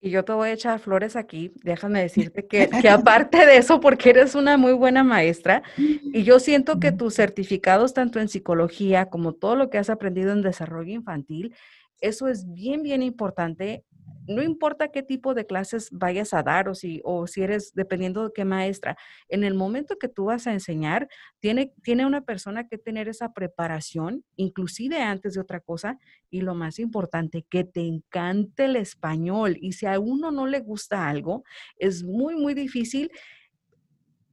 Y 0.02 0.10
yo 0.10 0.26
te 0.26 0.34
voy 0.34 0.50
a 0.50 0.54
echar 0.54 0.80
flores 0.80 1.16
aquí, 1.16 1.54
déjame 1.64 2.02
decirte 2.02 2.46
que, 2.46 2.68
que, 2.70 2.90
aparte 2.90 3.46
de 3.46 3.58
eso, 3.58 3.80
porque 3.80 4.10
eres 4.10 4.36
una 4.36 4.58
muy 4.58 4.74
buena 4.74 5.04
maestra, 5.04 5.64
y 5.78 6.24
yo 6.24 6.40
siento 6.40 6.80
que 6.80 6.92
tus 6.92 7.16
certificados, 7.16 7.94
tanto 7.94 8.20
en 8.20 8.28
psicología 8.28 9.10
como 9.10 9.34
todo 9.34 9.56
lo 9.56 9.70
que 9.70 9.78
has 9.78 9.90
aprendido 9.90 10.34
en 10.34 10.42
desarrollo 10.42 10.92
infantil, 10.92 11.56
eso 12.02 12.28
es 12.28 12.52
bien, 12.52 12.84
bien 12.84 13.02
importante 13.02 13.86
no 14.28 14.42
importa 14.44 14.90
qué 14.90 15.04
tipo 15.04 15.34
de 15.34 15.46
clases 15.46 15.90
vayas 15.92 16.34
a 16.34 16.44
dar 16.44 16.70
o 16.70 16.76
si, 16.76 17.02
o 17.04 17.28
si 17.28 17.42
eres, 17.42 17.74
dependiendo 17.74 18.26
de 18.26 18.32
qué 18.34 18.46
maestra, 18.46 18.98
en 19.30 19.44
el 19.44 19.54
momento 19.54 19.98
que 19.98 20.08
tú 20.08 20.26
vas 20.26 20.48
a 20.48 20.54
enseñar, 20.54 21.08
tiene, 21.40 21.74
tiene 21.84 22.06
una 22.06 22.22
persona 22.22 22.68
que 22.68 22.78
tener 22.78 23.08
esa 23.08 23.34
preparación, 23.34 24.24
inclusive 24.36 25.02
antes 25.02 25.34
de 25.34 25.42
otra 25.42 25.60
cosa, 25.60 26.00
y 26.30 26.42
lo 26.42 26.56
más 26.56 26.80
importante, 26.80 27.46
que 27.50 27.64
te 27.64 27.82
encante 27.82 28.66
el 28.66 28.76
español. 28.76 29.58
Y 29.60 29.74
si 29.74 29.86
a 29.86 30.00
uno 30.00 30.32
no 30.32 30.48
le 30.48 30.60
gusta 30.60 31.10
algo, 31.10 31.44
es 31.78 32.04
muy, 32.04 32.36
muy 32.36 32.54
difícil 32.54 33.12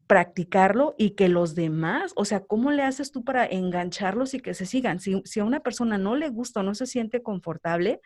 practicarlo 0.07 0.97
y 0.99 1.11
que 1.11 1.29
los 1.29 1.55
demás, 1.55 2.13
o 2.17 2.25
sea, 2.25 2.41
¿cómo 2.41 2.73
le 2.73 2.83
haces 2.83 3.13
tú 3.13 3.23
para 3.23 3.47
engancharlos 3.47 4.35
y 4.35 4.41
que 4.41 4.55
se 4.55 4.67
sigan? 4.67 4.99
Si, 4.99 5.23
si 5.25 5.39
a 5.39 5.45
una 5.45 5.61
persona 5.61 5.99
no 5.99 6.17
le 6.17 6.31
gusta 6.31 6.61
o 6.61 6.63
no 6.65 6.75
se 6.75 6.87
siente 6.87 7.23
confortable, 7.23 8.01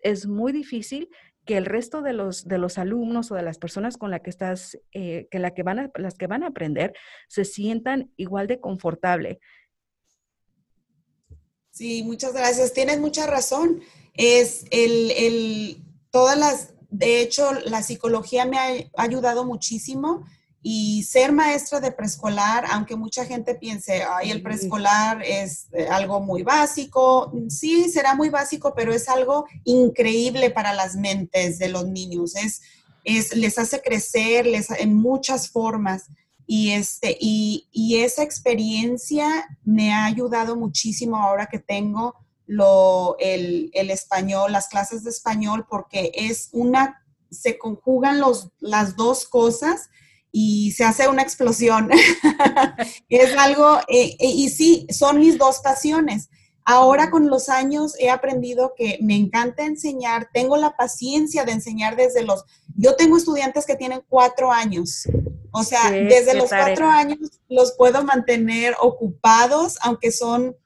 es 0.00 0.26
muy 0.26 0.52
difícil 0.52 1.08
que 1.44 1.56
el 1.56 1.64
resto 1.64 2.02
de 2.02 2.12
los, 2.12 2.46
de 2.46 2.58
los 2.58 2.76
alumnos 2.76 3.30
o 3.30 3.34
de 3.34 3.42
las 3.42 3.58
personas 3.58 3.96
con 3.96 4.10
las 4.10 4.20
que 4.20 4.30
estás, 4.30 4.78
eh, 4.92 5.28
que, 5.30 5.38
la 5.38 5.54
que 5.54 5.62
van 5.62 5.78
a, 5.78 5.90
las 5.94 6.14
que 6.14 6.26
van 6.26 6.42
a 6.42 6.48
aprender, 6.48 6.92
se 7.26 7.44
sientan 7.44 8.12
igual 8.16 8.46
de 8.46 8.60
confortable. 8.60 9.40
Sí, 11.70 12.02
muchas 12.02 12.34
gracias. 12.34 12.74
Tienes 12.74 13.00
mucha 13.00 13.26
razón. 13.26 13.80
Es 14.12 14.66
el, 14.70 15.10
el, 15.12 15.82
todas 16.10 16.36
las, 16.36 16.74
de 16.90 17.22
hecho, 17.22 17.52
la 17.64 17.82
psicología 17.82 18.44
me 18.44 18.58
ha 18.58 19.02
ayudado 19.02 19.44
muchísimo 19.44 20.26
y 20.60 21.04
ser 21.04 21.32
maestra 21.32 21.80
de 21.80 21.92
preescolar, 21.92 22.64
aunque 22.70 22.96
mucha 22.96 23.24
gente 23.24 23.54
piense, 23.54 24.02
ay, 24.02 24.30
el 24.30 24.42
preescolar 24.42 25.22
es 25.22 25.68
eh, 25.72 25.86
algo 25.88 26.20
muy 26.20 26.42
básico, 26.42 27.32
sí, 27.48 27.88
será 27.88 28.14
muy 28.14 28.28
básico, 28.28 28.74
pero 28.74 28.92
es 28.92 29.08
algo 29.08 29.46
increíble 29.64 30.50
para 30.50 30.72
las 30.74 30.96
mentes 30.96 31.58
de 31.58 31.68
los 31.68 31.86
niños. 31.86 32.34
Es, 32.34 32.60
es, 33.04 33.36
les 33.36 33.58
hace 33.58 33.80
crecer 33.80 34.46
les, 34.46 34.70
en 34.70 34.94
muchas 34.94 35.48
formas. 35.48 36.06
Y, 36.46 36.70
este, 36.70 37.16
y, 37.20 37.68
y 37.70 37.96
esa 37.96 38.22
experiencia 38.22 39.46
me 39.64 39.92
ha 39.92 40.06
ayudado 40.06 40.56
muchísimo 40.56 41.18
ahora 41.18 41.46
que 41.46 41.58
tengo 41.58 42.14
lo, 42.46 43.16
el, 43.20 43.70
el, 43.74 43.90
español, 43.90 44.52
las 44.52 44.68
clases 44.68 45.04
de 45.04 45.10
español, 45.10 45.66
porque 45.68 46.10
es 46.14 46.48
una, 46.52 47.06
se 47.30 47.58
conjugan 47.58 48.18
los, 48.18 48.50
las 48.58 48.96
dos 48.96 49.28
cosas 49.28 49.90
y 50.32 50.72
se 50.72 50.84
hace 50.84 51.08
una 51.08 51.22
explosión. 51.22 51.90
es 53.08 53.36
algo, 53.36 53.78
eh, 53.88 54.16
eh, 54.18 54.26
y 54.26 54.48
sí, 54.50 54.86
son 54.90 55.18
mis 55.18 55.38
dos 55.38 55.60
pasiones. 55.60 56.28
Ahora 56.64 57.10
con 57.10 57.30
los 57.30 57.48
años 57.48 57.94
he 57.98 58.10
aprendido 58.10 58.74
que 58.76 58.98
me 59.00 59.16
encanta 59.16 59.64
enseñar, 59.64 60.28
tengo 60.34 60.58
la 60.58 60.76
paciencia 60.76 61.44
de 61.44 61.52
enseñar 61.52 61.96
desde 61.96 62.22
los, 62.24 62.44
yo 62.76 62.94
tengo 62.94 63.16
estudiantes 63.16 63.64
que 63.64 63.74
tienen 63.74 64.02
cuatro 64.06 64.52
años, 64.52 65.08
o 65.50 65.62
sea, 65.64 65.90
desde 65.90 66.34
los 66.34 66.50
cuatro 66.50 66.86
años 66.86 67.40
los 67.48 67.72
puedo 67.72 68.04
mantener 68.04 68.74
ocupados, 68.82 69.78
aunque 69.80 70.12
son 70.12 70.56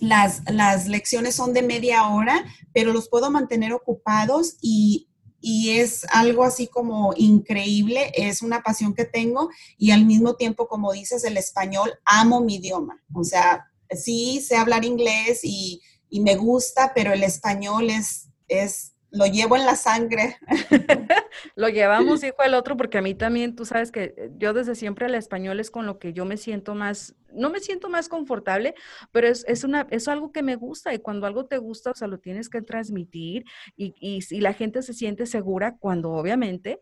las, 0.00 0.40
las 0.50 0.88
lecciones 0.88 1.34
son 1.34 1.52
de 1.52 1.62
media 1.62 2.08
hora, 2.08 2.44
pero 2.72 2.94
los 2.94 3.10
puedo 3.10 3.30
mantener 3.30 3.74
ocupados 3.74 4.56
y 4.62 5.05
y 5.40 5.78
es 5.78 6.04
algo 6.10 6.44
así 6.44 6.66
como 6.66 7.12
increíble, 7.16 8.12
es 8.14 8.42
una 8.42 8.62
pasión 8.62 8.94
que 8.94 9.04
tengo 9.04 9.50
y 9.78 9.90
al 9.90 10.04
mismo 10.04 10.34
tiempo, 10.34 10.66
como 10.66 10.92
dices, 10.92 11.24
el 11.24 11.36
español, 11.36 11.92
amo 12.04 12.40
mi 12.40 12.56
idioma. 12.56 13.02
O 13.14 13.22
sea, 13.22 13.70
sí 13.90 14.40
sé 14.40 14.56
hablar 14.56 14.84
inglés 14.84 15.40
y, 15.42 15.82
y 16.08 16.20
me 16.20 16.36
gusta, 16.36 16.92
pero 16.94 17.12
el 17.12 17.22
español 17.22 17.90
es, 17.90 18.28
es 18.48 18.95
lo 19.16 19.26
llevo 19.26 19.56
en 19.56 19.64
la 19.66 19.76
sangre. 19.76 20.36
lo 21.56 21.68
llevamos 21.68 22.22
hijo 22.22 22.42
el 22.44 22.54
otro 22.54 22.76
porque 22.76 22.98
a 22.98 23.02
mí 23.02 23.14
también, 23.14 23.56
tú 23.56 23.64
sabes 23.64 23.90
que 23.90 24.14
eh, 24.16 24.30
yo 24.38 24.52
desde 24.52 24.74
siempre 24.74 25.06
el 25.06 25.14
español 25.14 25.60
es 25.60 25.70
con 25.70 25.86
lo 25.86 25.98
que 25.98 26.12
yo 26.12 26.24
me 26.24 26.36
siento 26.36 26.74
más, 26.74 27.14
no 27.32 27.50
me 27.50 27.60
siento 27.60 27.88
más 27.88 28.08
confortable, 28.08 28.74
pero 29.12 29.28
es, 29.28 29.44
es, 29.48 29.64
una, 29.64 29.86
es 29.90 30.08
algo 30.08 30.32
que 30.32 30.42
me 30.42 30.56
gusta 30.56 30.94
y 30.94 30.98
cuando 30.98 31.26
algo 31.26 31.46
te 31.46 31.58
gusta, 31.58 31.90
o 31.90 31.94
sea, 31.94 32.08
lo 32.08 32.18
tienes 32.18 32.48
que 32.48 32.62
transmitir 32.62 33.44
y, 33.76 33.94
y, 34.00 34.20
y 34.30 34.40
la 34.40 34.52
gente 34.52 34.82
se 34.82 34.92
siente 34.92 35.26
segura 35.26 35.76
cuando 35.78 36.12
obviamente 36.12 36.80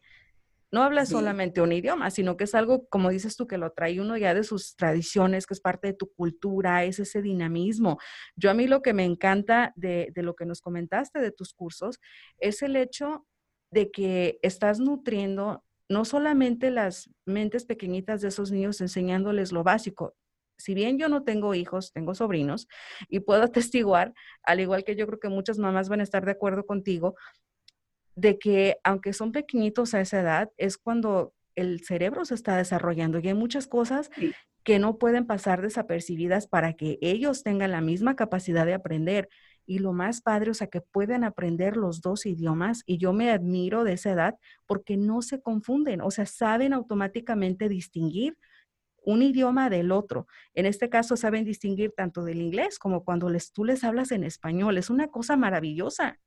no 0.74 0.82
habla 0.82 1.06
solamente 1.06 1.60
un 1.60 1.70
idioma, 1.70 2.10
sino 2.10 2.36
que 2.36 2.44
es 2.44 2.54
algo, 2.56 2.88
como 2.88 3.10
dices 3.10 3.36
tú, 3.36 3.46
que 3.46 3.58
lo 3.58 3.70
trae 3.70 4.00
uno 4.00 4.16
ya 4.16 4.34
de 4.34 4.42
sus 4.42 4.74
tradiciones, 4.74 5.46
que 5.46 5.54
es 5.54 5.60
parte 5.60 5.86
de 5.86 5.94
tu 5.94 6.12
cultura, 6.14 6.82
es 6.82 6.98
ese 6.98 7.22
dinamismo. 7.22 7.98
Yo 8.34 8.50
a 8.50 8.54
mí 8.54 8.66
lo 8.66 8.82
que 8.82 8.92
me 8.92 9.04
encanta 9.04 9.72
de, 9.76 10.10
de 10.12 10.22
lo 10.24 10.34
que 10.34 10.46
nos 10.46 10.60
comentaste 10.60 11.20
de 11.20 11.30
tus 11.30 11.54
cursos 11.54 12.00
es 12.38 12.60
el 12.62 12.74
hecho 12.74 13.24
de 13.70 13.92
que 13.92 14.40
estás 14.42 14.80
nutriendo 14.80 15.62
no 15.88 16.04
solamente 16.04 16.72
las 16.72 17.08
mentes 17.24 17.66
pequeñitas 17.66 18.20
de 18.20 18.28
esos 18.28 18.50
niños 18.50 18.80
enseñándoles 18.80 19.52
lo 19.52 19.62
básico, 19.62 20.16
si 20.58 20.74
bien 20.74 20.98
yo 20.98 21.08
no 21.08 21.22
tengo 21.22 21.54
hijos, 21.54 21.92
tengo 21.92 22.16
sobrinos 22.16 22.66
y 23.08 23.20
puedo 23.20 23.42
atestiguar, 23.44 24.12
al 24.42 24.58
igual 24.58 24.82
que 24.82 24.96
yo 24.96 25.06
creo 25.06 25.20
que 25.20 25.28
muchas 25.28 25.58
mamás 25.58 25.88
van 25.88 26.00
a 26.00 26.04
estar 26.04 26.24
de 26.24 26.32
acuerdo 26.32 26.66
contigo, 26.66 27.14
de 28.16 28.38
que 28.38 28.78
aunque 28.84 29.12
son 29.12 29.32
pequeñitos 29.32 29.94
a 29.94 30.00
esa 30.00 30.20
edad, 30.20 30.50
es 30.56 30.78
cuando 30.78 31.34
el 31.54 31.84
cerebro 31.84 32.24
se 32.24 32.34
está 32.34 32.56
desarrollando 32.56 33.18
y 33.18 33.28
hay 33.28 33.34
muchas 33.34 33.66
cosas 33.66 34.10
que 34.64 34.78
no 34.78 34.98
pueden 34.98 35.26
pasar 35.26 35.62
desapercibidas 35.62 36.46
para 36.46 36.72
que 36.72 36.98
ellos 37.00 37.42
tengan 37.42 37.70
la 37.70 37.80
misma 37.80 38.16
capacidad 38.16 38.66
de 38.66 38.74
aprender. 38.74 39.28
Y 39.66 39.78
lo 39.78 39.92
más 39.92 40.20
padre, 40.20 40.50
o 40.50 40.54
sea, 40.54 40.66
que 40.66 40.80
pueden 40.80 41.24
aprender 41.24 41.76
los 41.76 42.00
dos 42.00 42.26
idiomas 42.26 42.82
y 42.86 42.98
yo 42.98 43.12
me 43.12 43.30
admiro 43.30 43.84
de 43.84 43.94
esa 43.94 44.10
edad 44.10 44.34
porque 44.66 44.96
no 44.96 45.22
se 45.22 45.40
confunden, 45.40 46.00
o 46.02 46.10
sea, 46.10 46.26
saben 46.26 46.72
automáticamente 46.74 47.68
distinguir 47.68 48.36
un 49.04 49.22
idioma 49.22 49.70
del 49.70 49.92
otro. 49.92 50.26
En 50.54 50.66
este 50.66 50.88
caso, 50.88 51.16
saben 51.16 51.44
distinguir 51.44 51.92
tanto 51.96 52.24
del 52.24 52.40
inglés 52.40 52.78
como 52.78 53.04
cuando 53.04 53.28
les, 53.28 53.52
tú 53.52 53.64
les 53.64 53.84
hablas 53.84 54.12
en 54.12 54.24
español. 54.24 54.78
Es 54.78 54.90
una 54.90 55.08
cosa 55.08 55.36
maravillosa. 55.36 56.18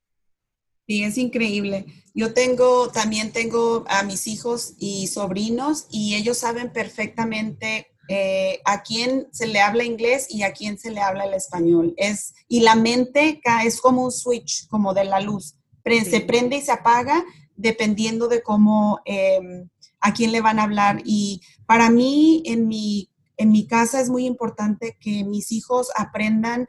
Sí, 0.88 1.04
es 1.04 1.18
increíble. 1.18 1.84
Yo 2.14 2.32
tengo, 2.32 2.88
también 2.88 3.30
tengo 3.30 3.84
a 3.88 4.02
mis 4.04 4.26
hijos 4.26 4.72
y 4.78 5.06
sobrinos 5.08 5.86
y 5.90 6.14
ellos 6.14 6.38
saben 6.38 6.72
perfectamente 6.72 7.88
eh, 8.08 8.60
a 8.64 8.82
quién 8.82 9.28
se 9.30 9.46
le 9.46 9.60
habla 9.60 9.84
inglés 9.84 10.28
y 10.30 10.44
a 10.44 10.54
quién 10.54 10.78
se 10.78 10.90
le 10.90 11.02
habla 11.02 11.26
el 11.26 11.34
español. 11.34 11.92
Es, 11.98 12.32
y 12.48 12.60
la 12.60 12.74
mente 12.74 13.42
es 13.66 13.82
como 13.82 14.02
un 14.02 14.10
switch, 14.10 14.66
como 14.68 14.94
de 14.94 15.04
la 15.04 15.20
luz. 15.20 15.56
Se 15.84 16.22
prende 16.22 16.56
y 16.56 16.62
se 16.62 16.72
apaga 16.72 17.22
dependiendo 17.54 18.28
de 18.28 18.42
cómo, 18.42 19.00
em, 19.04 19.68
a 20.00 20.14
quién 20.14 20.32
le 20.32 20.40
van 20.40 20.58
a 20.58 20.62
hablar. 20.62 21.02
Y 21.04 21.42
para 21.66 21.90
mí, 21.90 22.42
en 22.46 22.66
mi, 22.66 23.10
en 23.36 23.50
mi 23.50 23.66
casa 23.66 24.00
es 24.00 24.08
muy 24.08 24.24
importante 24.24 24.96
que 24.98 25.22
mis 25.24 25.52
hijos 25.52 25.88
aprendan 25.96 26.66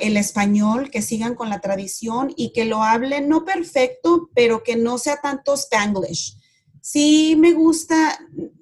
el 0.00 0.16
español, 0.16 0.90
que 0.90 1.02
sigan 1.02 1.34
con 1.34 1.48
la 1.48 1.60
tradición 1.60 2.32
y 2.36 2.52
que 2.52 2.64
lo 2.64 2.82
hablen 2.82 3.28
no 3.28 3.44
perfecto, 3.44 4.30
pero 4.34 4.62
que 4.62 4.76
no 4.76 4.98
sea 4.98 5.20
tanto 5.20 5.54
spanglish. 5.54 6.36
Sí 6.80 7.34
me 7.38 7.52
gusta, 7.54 8.18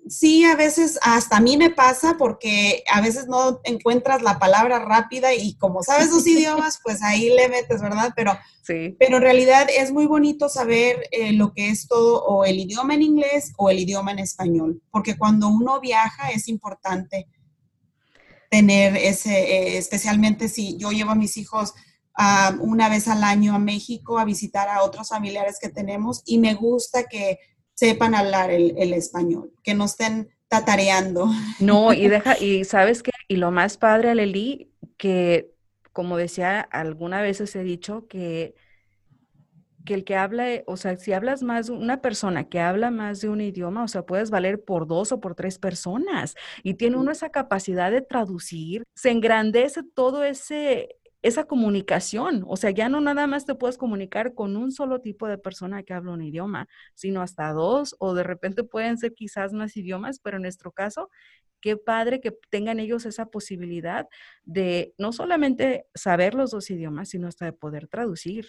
sí 0.09 0.45
a 0.45 0.55
veces 0.55 0.99
hasta 1.03 1.39
a 1.39 1.41
mí 1.41 1.57
me 1.57 1.71
pasa 1.71 2.17
porque 2.17 2.85
a 2.93 3.01
veces 3.01 3.27
no 3.27 3.61
encuentras 3.65 4.23
la 4.23 4.39
palabra 4.39 4.79
rápida 4.79 5.35
y 5.35 5.55
como 5.57 5.83
sabes 5.83 6.11
dos 6.11 6.27
idiomas, 6.29 6.79
pues 6.85 7.03
ahí 7.03 7.31
le 7.35 7.49
metes, 7.49 7.81
¿verdad? 7.81 8.13
Pero, 8.15 8.39
sí. 8.63 8.95
pero 9.01 9.17
en 9.17 9.23
realidad 9.23 9.67
es 9.77 9.91
muy 9.91 10.07
bonito 10.07 10.49
saber 10.49 11.09
eh, 11.11 11.33
lo 11.33 11.53
que 11.53 11.71
es 11.71 11.89
todo 11.89 12.23
o 12.25 12.45
el 12.45 12.61
idioma 12.61 12.95
en 12.95 13.03
inglés 13.03 13.53
o 13.57 13.71
el 13.71 13.81
idioma 13.81 14.13
en 14.13 14.21
español, 14.21 14.81
porque 14.93 15.19
cuando 15.19 15.49
uno 15.49 15.81
viaja 15.81 16.31
es 16.31 16.47
importante 16.47 17.27
tener 18.53 18.99
ese, 18.99 19.31
eh, 19.33 19.79
especialmente 19.79 20.47
si 20.47 20.77
yo 20.77 20.91
llevo 20.91 21.13
a 21.13 21.15
mis 21.15 21.39
hijos 21.39 21.73
una 22.61 22.91
vez 22.91 23.09
al 23.09 23.25
año 23.25 23.55
a 23.55 23.59
México 23.59 24.19
a 24.19 24.27
visitar 24.27 24.69
a 24.69 24.83
otros 24.83 25.09
familiares 25.09 25.57
que 25.59 25.71
tenemos 25.71 26.23
y 26.27 26.39
me 26.39 26.53
gusta 26.53 27.05
que 27.05 27.39
sepan 27.73 28.15
hablar 28.15 28.51
el, 28.51 28.93
español, 28.93 29.51
que 29.65 29.73
no 29.73 29.87
estén 29.87 30.29
tatareando. 30.49 31.31
No, 31.61 31.95
y 31.95 32.09
deja, 32.09 32.39
y 32.39 32.65
sabes 32.65 33.03
qué, 33.03 33.13
y 33.27 33.37
lo 33.37 33.51
más 33.51 33.79
padre, 33.79 34.11
Aleli, 34.11 34.71
que 34.99 35.55
como 35.95 36.19
decía, 36.19 36.61
alguna 36.61 37.23
vez 37.23 37.41
he 37.41 37.63
dicho 37.63 38.07
que 38.07 38.55
que 39.85 39.95
el 39.95 40.05
que 40.05 40.17
habla, 40.17 40.51
eh, 40.53 40.65
o 40.67 40.77
sea, 40.77 40.97
si 40.97 41.13
hablas 41.13 41.43
más, 41.43 41.69
una 41.69 42.01
persona 42.01 42.49
que 42.49 42.61
habla 42.61 42.91
más 42.91 43.21
de 43.21 43.29
un 43.29 43.41
idioma, 43.41 43.85
o 43.85 43.89
sea, 43.89 44.05
puedes 44.07 44.31
valer 44.31 44.63
por 44.65 44.87
dos 44.87 45.13
o 45.13 45.21
por 45.21 45.35
tres 45.35 45.59
personas 45.59 46.35
y 46.63 46.75
tiene 46.75 46.97
uno 46.97 47.11
esa 47.11 47.31
capacidad 47.31 47.91
de 47.91 48.03
traducir, 48.03 48.85
se 48.95 49.11
engrandece 49.11 49.83
todo 49.95 50.25
ese, 50.25 50.97
esa 51.23 51.45
comunicación, 51.45 52.45
o 52.49 52.57
sea, 52.57 52.71
ya 52.71 52.89
no 52.89 53.01
nada 53.01 53.27
más 53.27 53.47
te 53.47 53.55
puedes 53.55 53.79
comunicar 53.79 54.35
con 54.35 54.57
un 54.57 54.73
solo 54.73 55.01
tipo 55.01 55.29
de 55.29 55.39
persona 55.39 55.83
que 55.83 55.95
habla 55.95 56.13
un 56.13 56.23
idioma, 56.23 56.69
sino 56.95 57.23
hasta 57.23 57.53
dos 57.53 57.95
o 57.99 58.15
de 58.15 58.25
repente 58.25 58.65
pueden 58.65 58.99
ser 58.99 59.15
quizás 59.15 59.53
más 59.53 59.77
idiomas, 59.77 60.19
pero 60.19 60.37
en 60.37 60.43
nuestro 60.43 60.73
caso, 60.73 61.11
qué 61.61 61.77
padre 61.77 62.21
que 62.21 62.33
tengan 62.51 62.81
ellos 62.81 63.07
esa 63.07 63.27
posibilidad 63.27 64.09
de 64.45 64.95
no 64.99 65.13
solamente 65.13 65.87
saber 65.95 66.35
los 66.35 66.51
dos 66.51 66.71
idiomas, 66.71 67.11
sino 67.11 67.29
hasta 67.29 67.45
de 67.47 67.53
poder 67.53 67.89
traducir. 67.89 68.49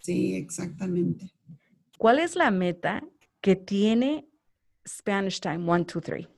Sí, 0.00 0.34
exactamente. 0.34 1.32
¿Cuál 1.98 2.18
es 2.18 2.36
la 2.36 2.50
meta 2.50 3.02
que 3.40 3.56
tiene 3.56 4.28
Spanish 4.86 5.40
Time 5.40 5.70
1, 5.70 5.84
2, 5.92 6.02
3? 6.02 6.28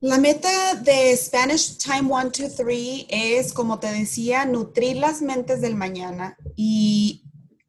La 0.00 0.18
meta 0.18 0.74
de 0.74 1.16
Spanish 1.16 1.78
Time 1.78 2.12
1, 2.12 2.30
2, 2.36 2.56
3 2.56 3.06
es, 3.08 3.52
como 3.52 3.78
te 3.78 3.92
decía, 3.92 4.44
nutrir 4.44 4.96
las 4.96 5.22
mentes 5.22 5.60
del 5.60 5.76
mañana 5.76 6.36
y 6.56 7.22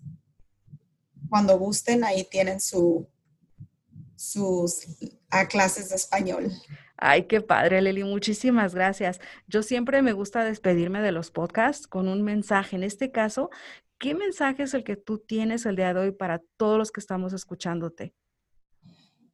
cuando 1.30 1.58
gusten, 1.58 2.04
ahí 2.04 2.26
tienen 2.26 2.60
su, 2.60 3.08
sus 4.16 4.82
clases 5.50 5.90
de 5.90 5.96
español. 5.96 6.52
Ay, 7.06 7.24
qué 7.28 7.42
padre, 7.42 7.82
Leli. 7.82 8.06
Muchísimas 8.06 8.74
gracias. 8.74 9.20
Yo 9.46 9.62
siempre 9.62 10.02
me 10.02 10.14
gusta 10.14 10.46
despedirme 10.46 11.02
de 11.02 11.12
los 11.12 11.32
podcasts 11.32 11.86
con 11.86 12.08
un 12.08 12.22
mensaje. 12.24 12.78
En 12.78 12.84
este 12.84 13.12
caso, 13.12 13.50
¿qué 13.98 14.16
mensaje 14.16 14.64
es 14.64 14.74
el 14.74 14.86
que 14.86 14.96
tú 14.96 15.18
tienes 15.18 15.66
el 15.66 15.76
día 15.76 15.94
de 15.94 16.00
hoy 16.00 16.12
para 16.12 16.42
todos 16.56 16.78
los 16.78 16.94
que 16.94 17.02
estamos 17.02 17.34
escuchándote? 17.34 18.14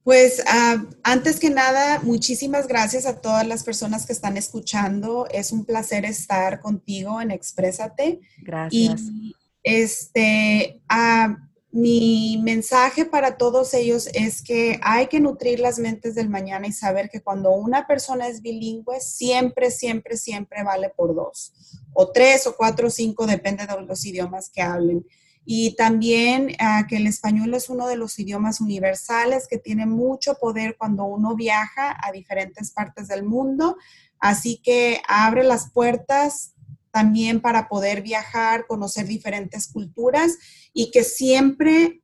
Pues 0.02 0.42
ah, 0.48 0.84
antes 1.04 1.40
que 1.40 1.52
nada, 1.52 2.00
muchísimas 2.02 2.68
gracias 2.68 3.06
a 3.06 3.22
todas 3.22 3.46
las 3.46 3.64
personas 3.64 4.08
que 4.08 4.14
están 4.14 4.36
escuchando. 4.36 5.28
Es 5.32 5.52
un 5.52 5.64
placer 5.64 6.06
estar 6.06 6.62
contigo 6.62 7.22
en 7.22 7.30
Exprésate. 7.30 8.20
Gracias. 8.40 9.02
Y 9.02 9.36
este, 9.62 10.82
uh, 10.90 11.36
mi 11.72 12.40
mensaje 12.42 13.06
para 13.06 13.38
todos 13.38 13.74
ellos 13.74 14.10
es 14.14 14.42
que 14.42 14.80
hay 14.82 15.08
que 15.08 15.20
nutrir 15.20 15.60
las 15.60 15.78
mentes 15.78 16.16
del 16.16 16.30
mañana 16.30 16.68
y 16.68 16.74
saber 16.74 17.10
que 17.10 17.22
cuando 17.22 17.52
una 17.52 17.86
persona 17.86 18.28
es 18.28 18.42
bilingüe, 18.42 19.00
siempre, 19.00 19.70
siempre, 19.70 20.18
siempre 20.18 20.64
vale 20.64 20.90
por 20.90 21.14
dos, 21.14 21.54
o 21.94 22.12
tres, 22.12 22.48
o 22.48 22.56
cuatro, 22.56 22.88
o 22.88 22.90
cinco, 22.92 23.28
depende 23.28 23.68
de 23.68 23.82
los 23.82 24.06
idiomas 24.06 24.50
que 24.50 24.62
hablen 24.62 25.06
y 25.52 25.76
también 25.76 26.56
ah, 26.60 26.86
que 26.88 26.98
el 26.98 27.08
español 27.08 27.52
es 27.56 27.70
uno 27.70 27.88
de 27.88 27.96
los 27.96 28.20
idiomas 28.20 28.62
universales 28.62 29.48
que 29.48 29.58
tiene 29.58 29.88
mucho 29.88 30.36
poder 30.36 30.76
cuando 30.78 31.06
uno 31.06 31.36
viaja 31.36 31.98
a 32.04 32.12
diferentes 32.12 32.70
partes 32.70 33.08
del 33.08 33.24
mundo. 33.24 33.76
Así 34.20 34.62
que 34.64 35.02
abre 35.08 35.44
las 35.44 35.72
puertas 35.72 36.54
también 36.92 37.42
para 37.42 37.68
poder 37.68 38.02
viajar, 38.02 38.66
conocer 38.68 39.06
diferentes 39.06 39.68
culturas 39.72 40.38
y 40.74 40.92
que 40.92 41.04
siempre 41.04 42.02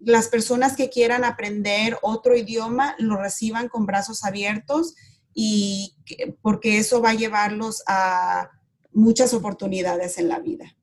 las 0.00 0.28
personas 0.28 0.76
que 0.76 0.90
quieran 0.90 1.24
aprender 1.24 1.98
otro 2.02 2.36
idioma 2.36 2.94
lo 2.98 3.16
reciban 3.16 3.68
con 3.68 3.86
brazos 3.86 4.24
abiertos 4.24 4.94
y 5.34 5.96
porque 6.42 6.78
eso 6.78 7.00
va 7.00 7.10
a 7.10 7.14
llevarlos 7.14 7.82
a 7.86 8.50
muchas 8.92 9.34
oportunidades 9.34 10.18
en 10.18 10.28
la 10.28 10.38
vida. 10.38 10.76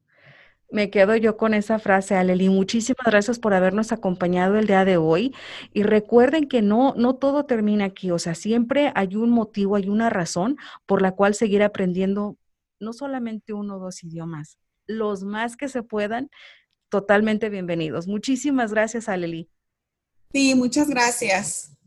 Me 0.71 0.89
quedo 0.89 1.17
yo 1.17 1.35
con 1.35 1.53
esa 1.53 1.79
frase, 1.79 2.15
Aleli. 2.15 2.47
Muchísimas 2.47 3.05
gracias 3.05 3.39
por 3.39 3.53
habernos 3.53 3.91
acompañado 3.91 4.57
el 4.57 4.67
día 4.67 4.85
de 4.85 4.95
hoy. 4.95 5.35
Y 5.73 5.83
recuerden 5.83 6.47
que 6.47 6.61
no, 6.61 6.93
no 6.95 7.15
todo 7.15 7.43
termina 7.43 7.83
aquí. 7.85 8.09
O 8.11 8.19
sea, 8.19 8.35
siempre 8.35 8.93
hay 8.95 9.17
un 9.17 9.31
motivo, 9.31 9.75
hay 9.75 9.89
una 9.89 10.09
razón 10.09 10.55
por 10.85 11.01
la 11.01 11.11
cual 11.11 11.35
seguir 11.35 11.61
aprendiendo 11.61 12.37
no 12.81 12.93
solamente 12.93 13.53
uno 13.53 13.77
o 13.77 13.79
dos 13.79 14.03
idiomas, 14.03 14.57
los 14.87 15.23
más 15.23 15.55
que 15.55 15.69
se 15.69 15.83
puedan. 15.83 16.29
Totalmente 16.89 17.49
bienvenidos. 17.49 18.07
Muchísimas 18.07 18.71
gracias, 18.71 19.07
Aleli. 19.07 19.49
Sí, 20.33 20.55
muchas 20.55 20.89
gracias. 20.89 21.77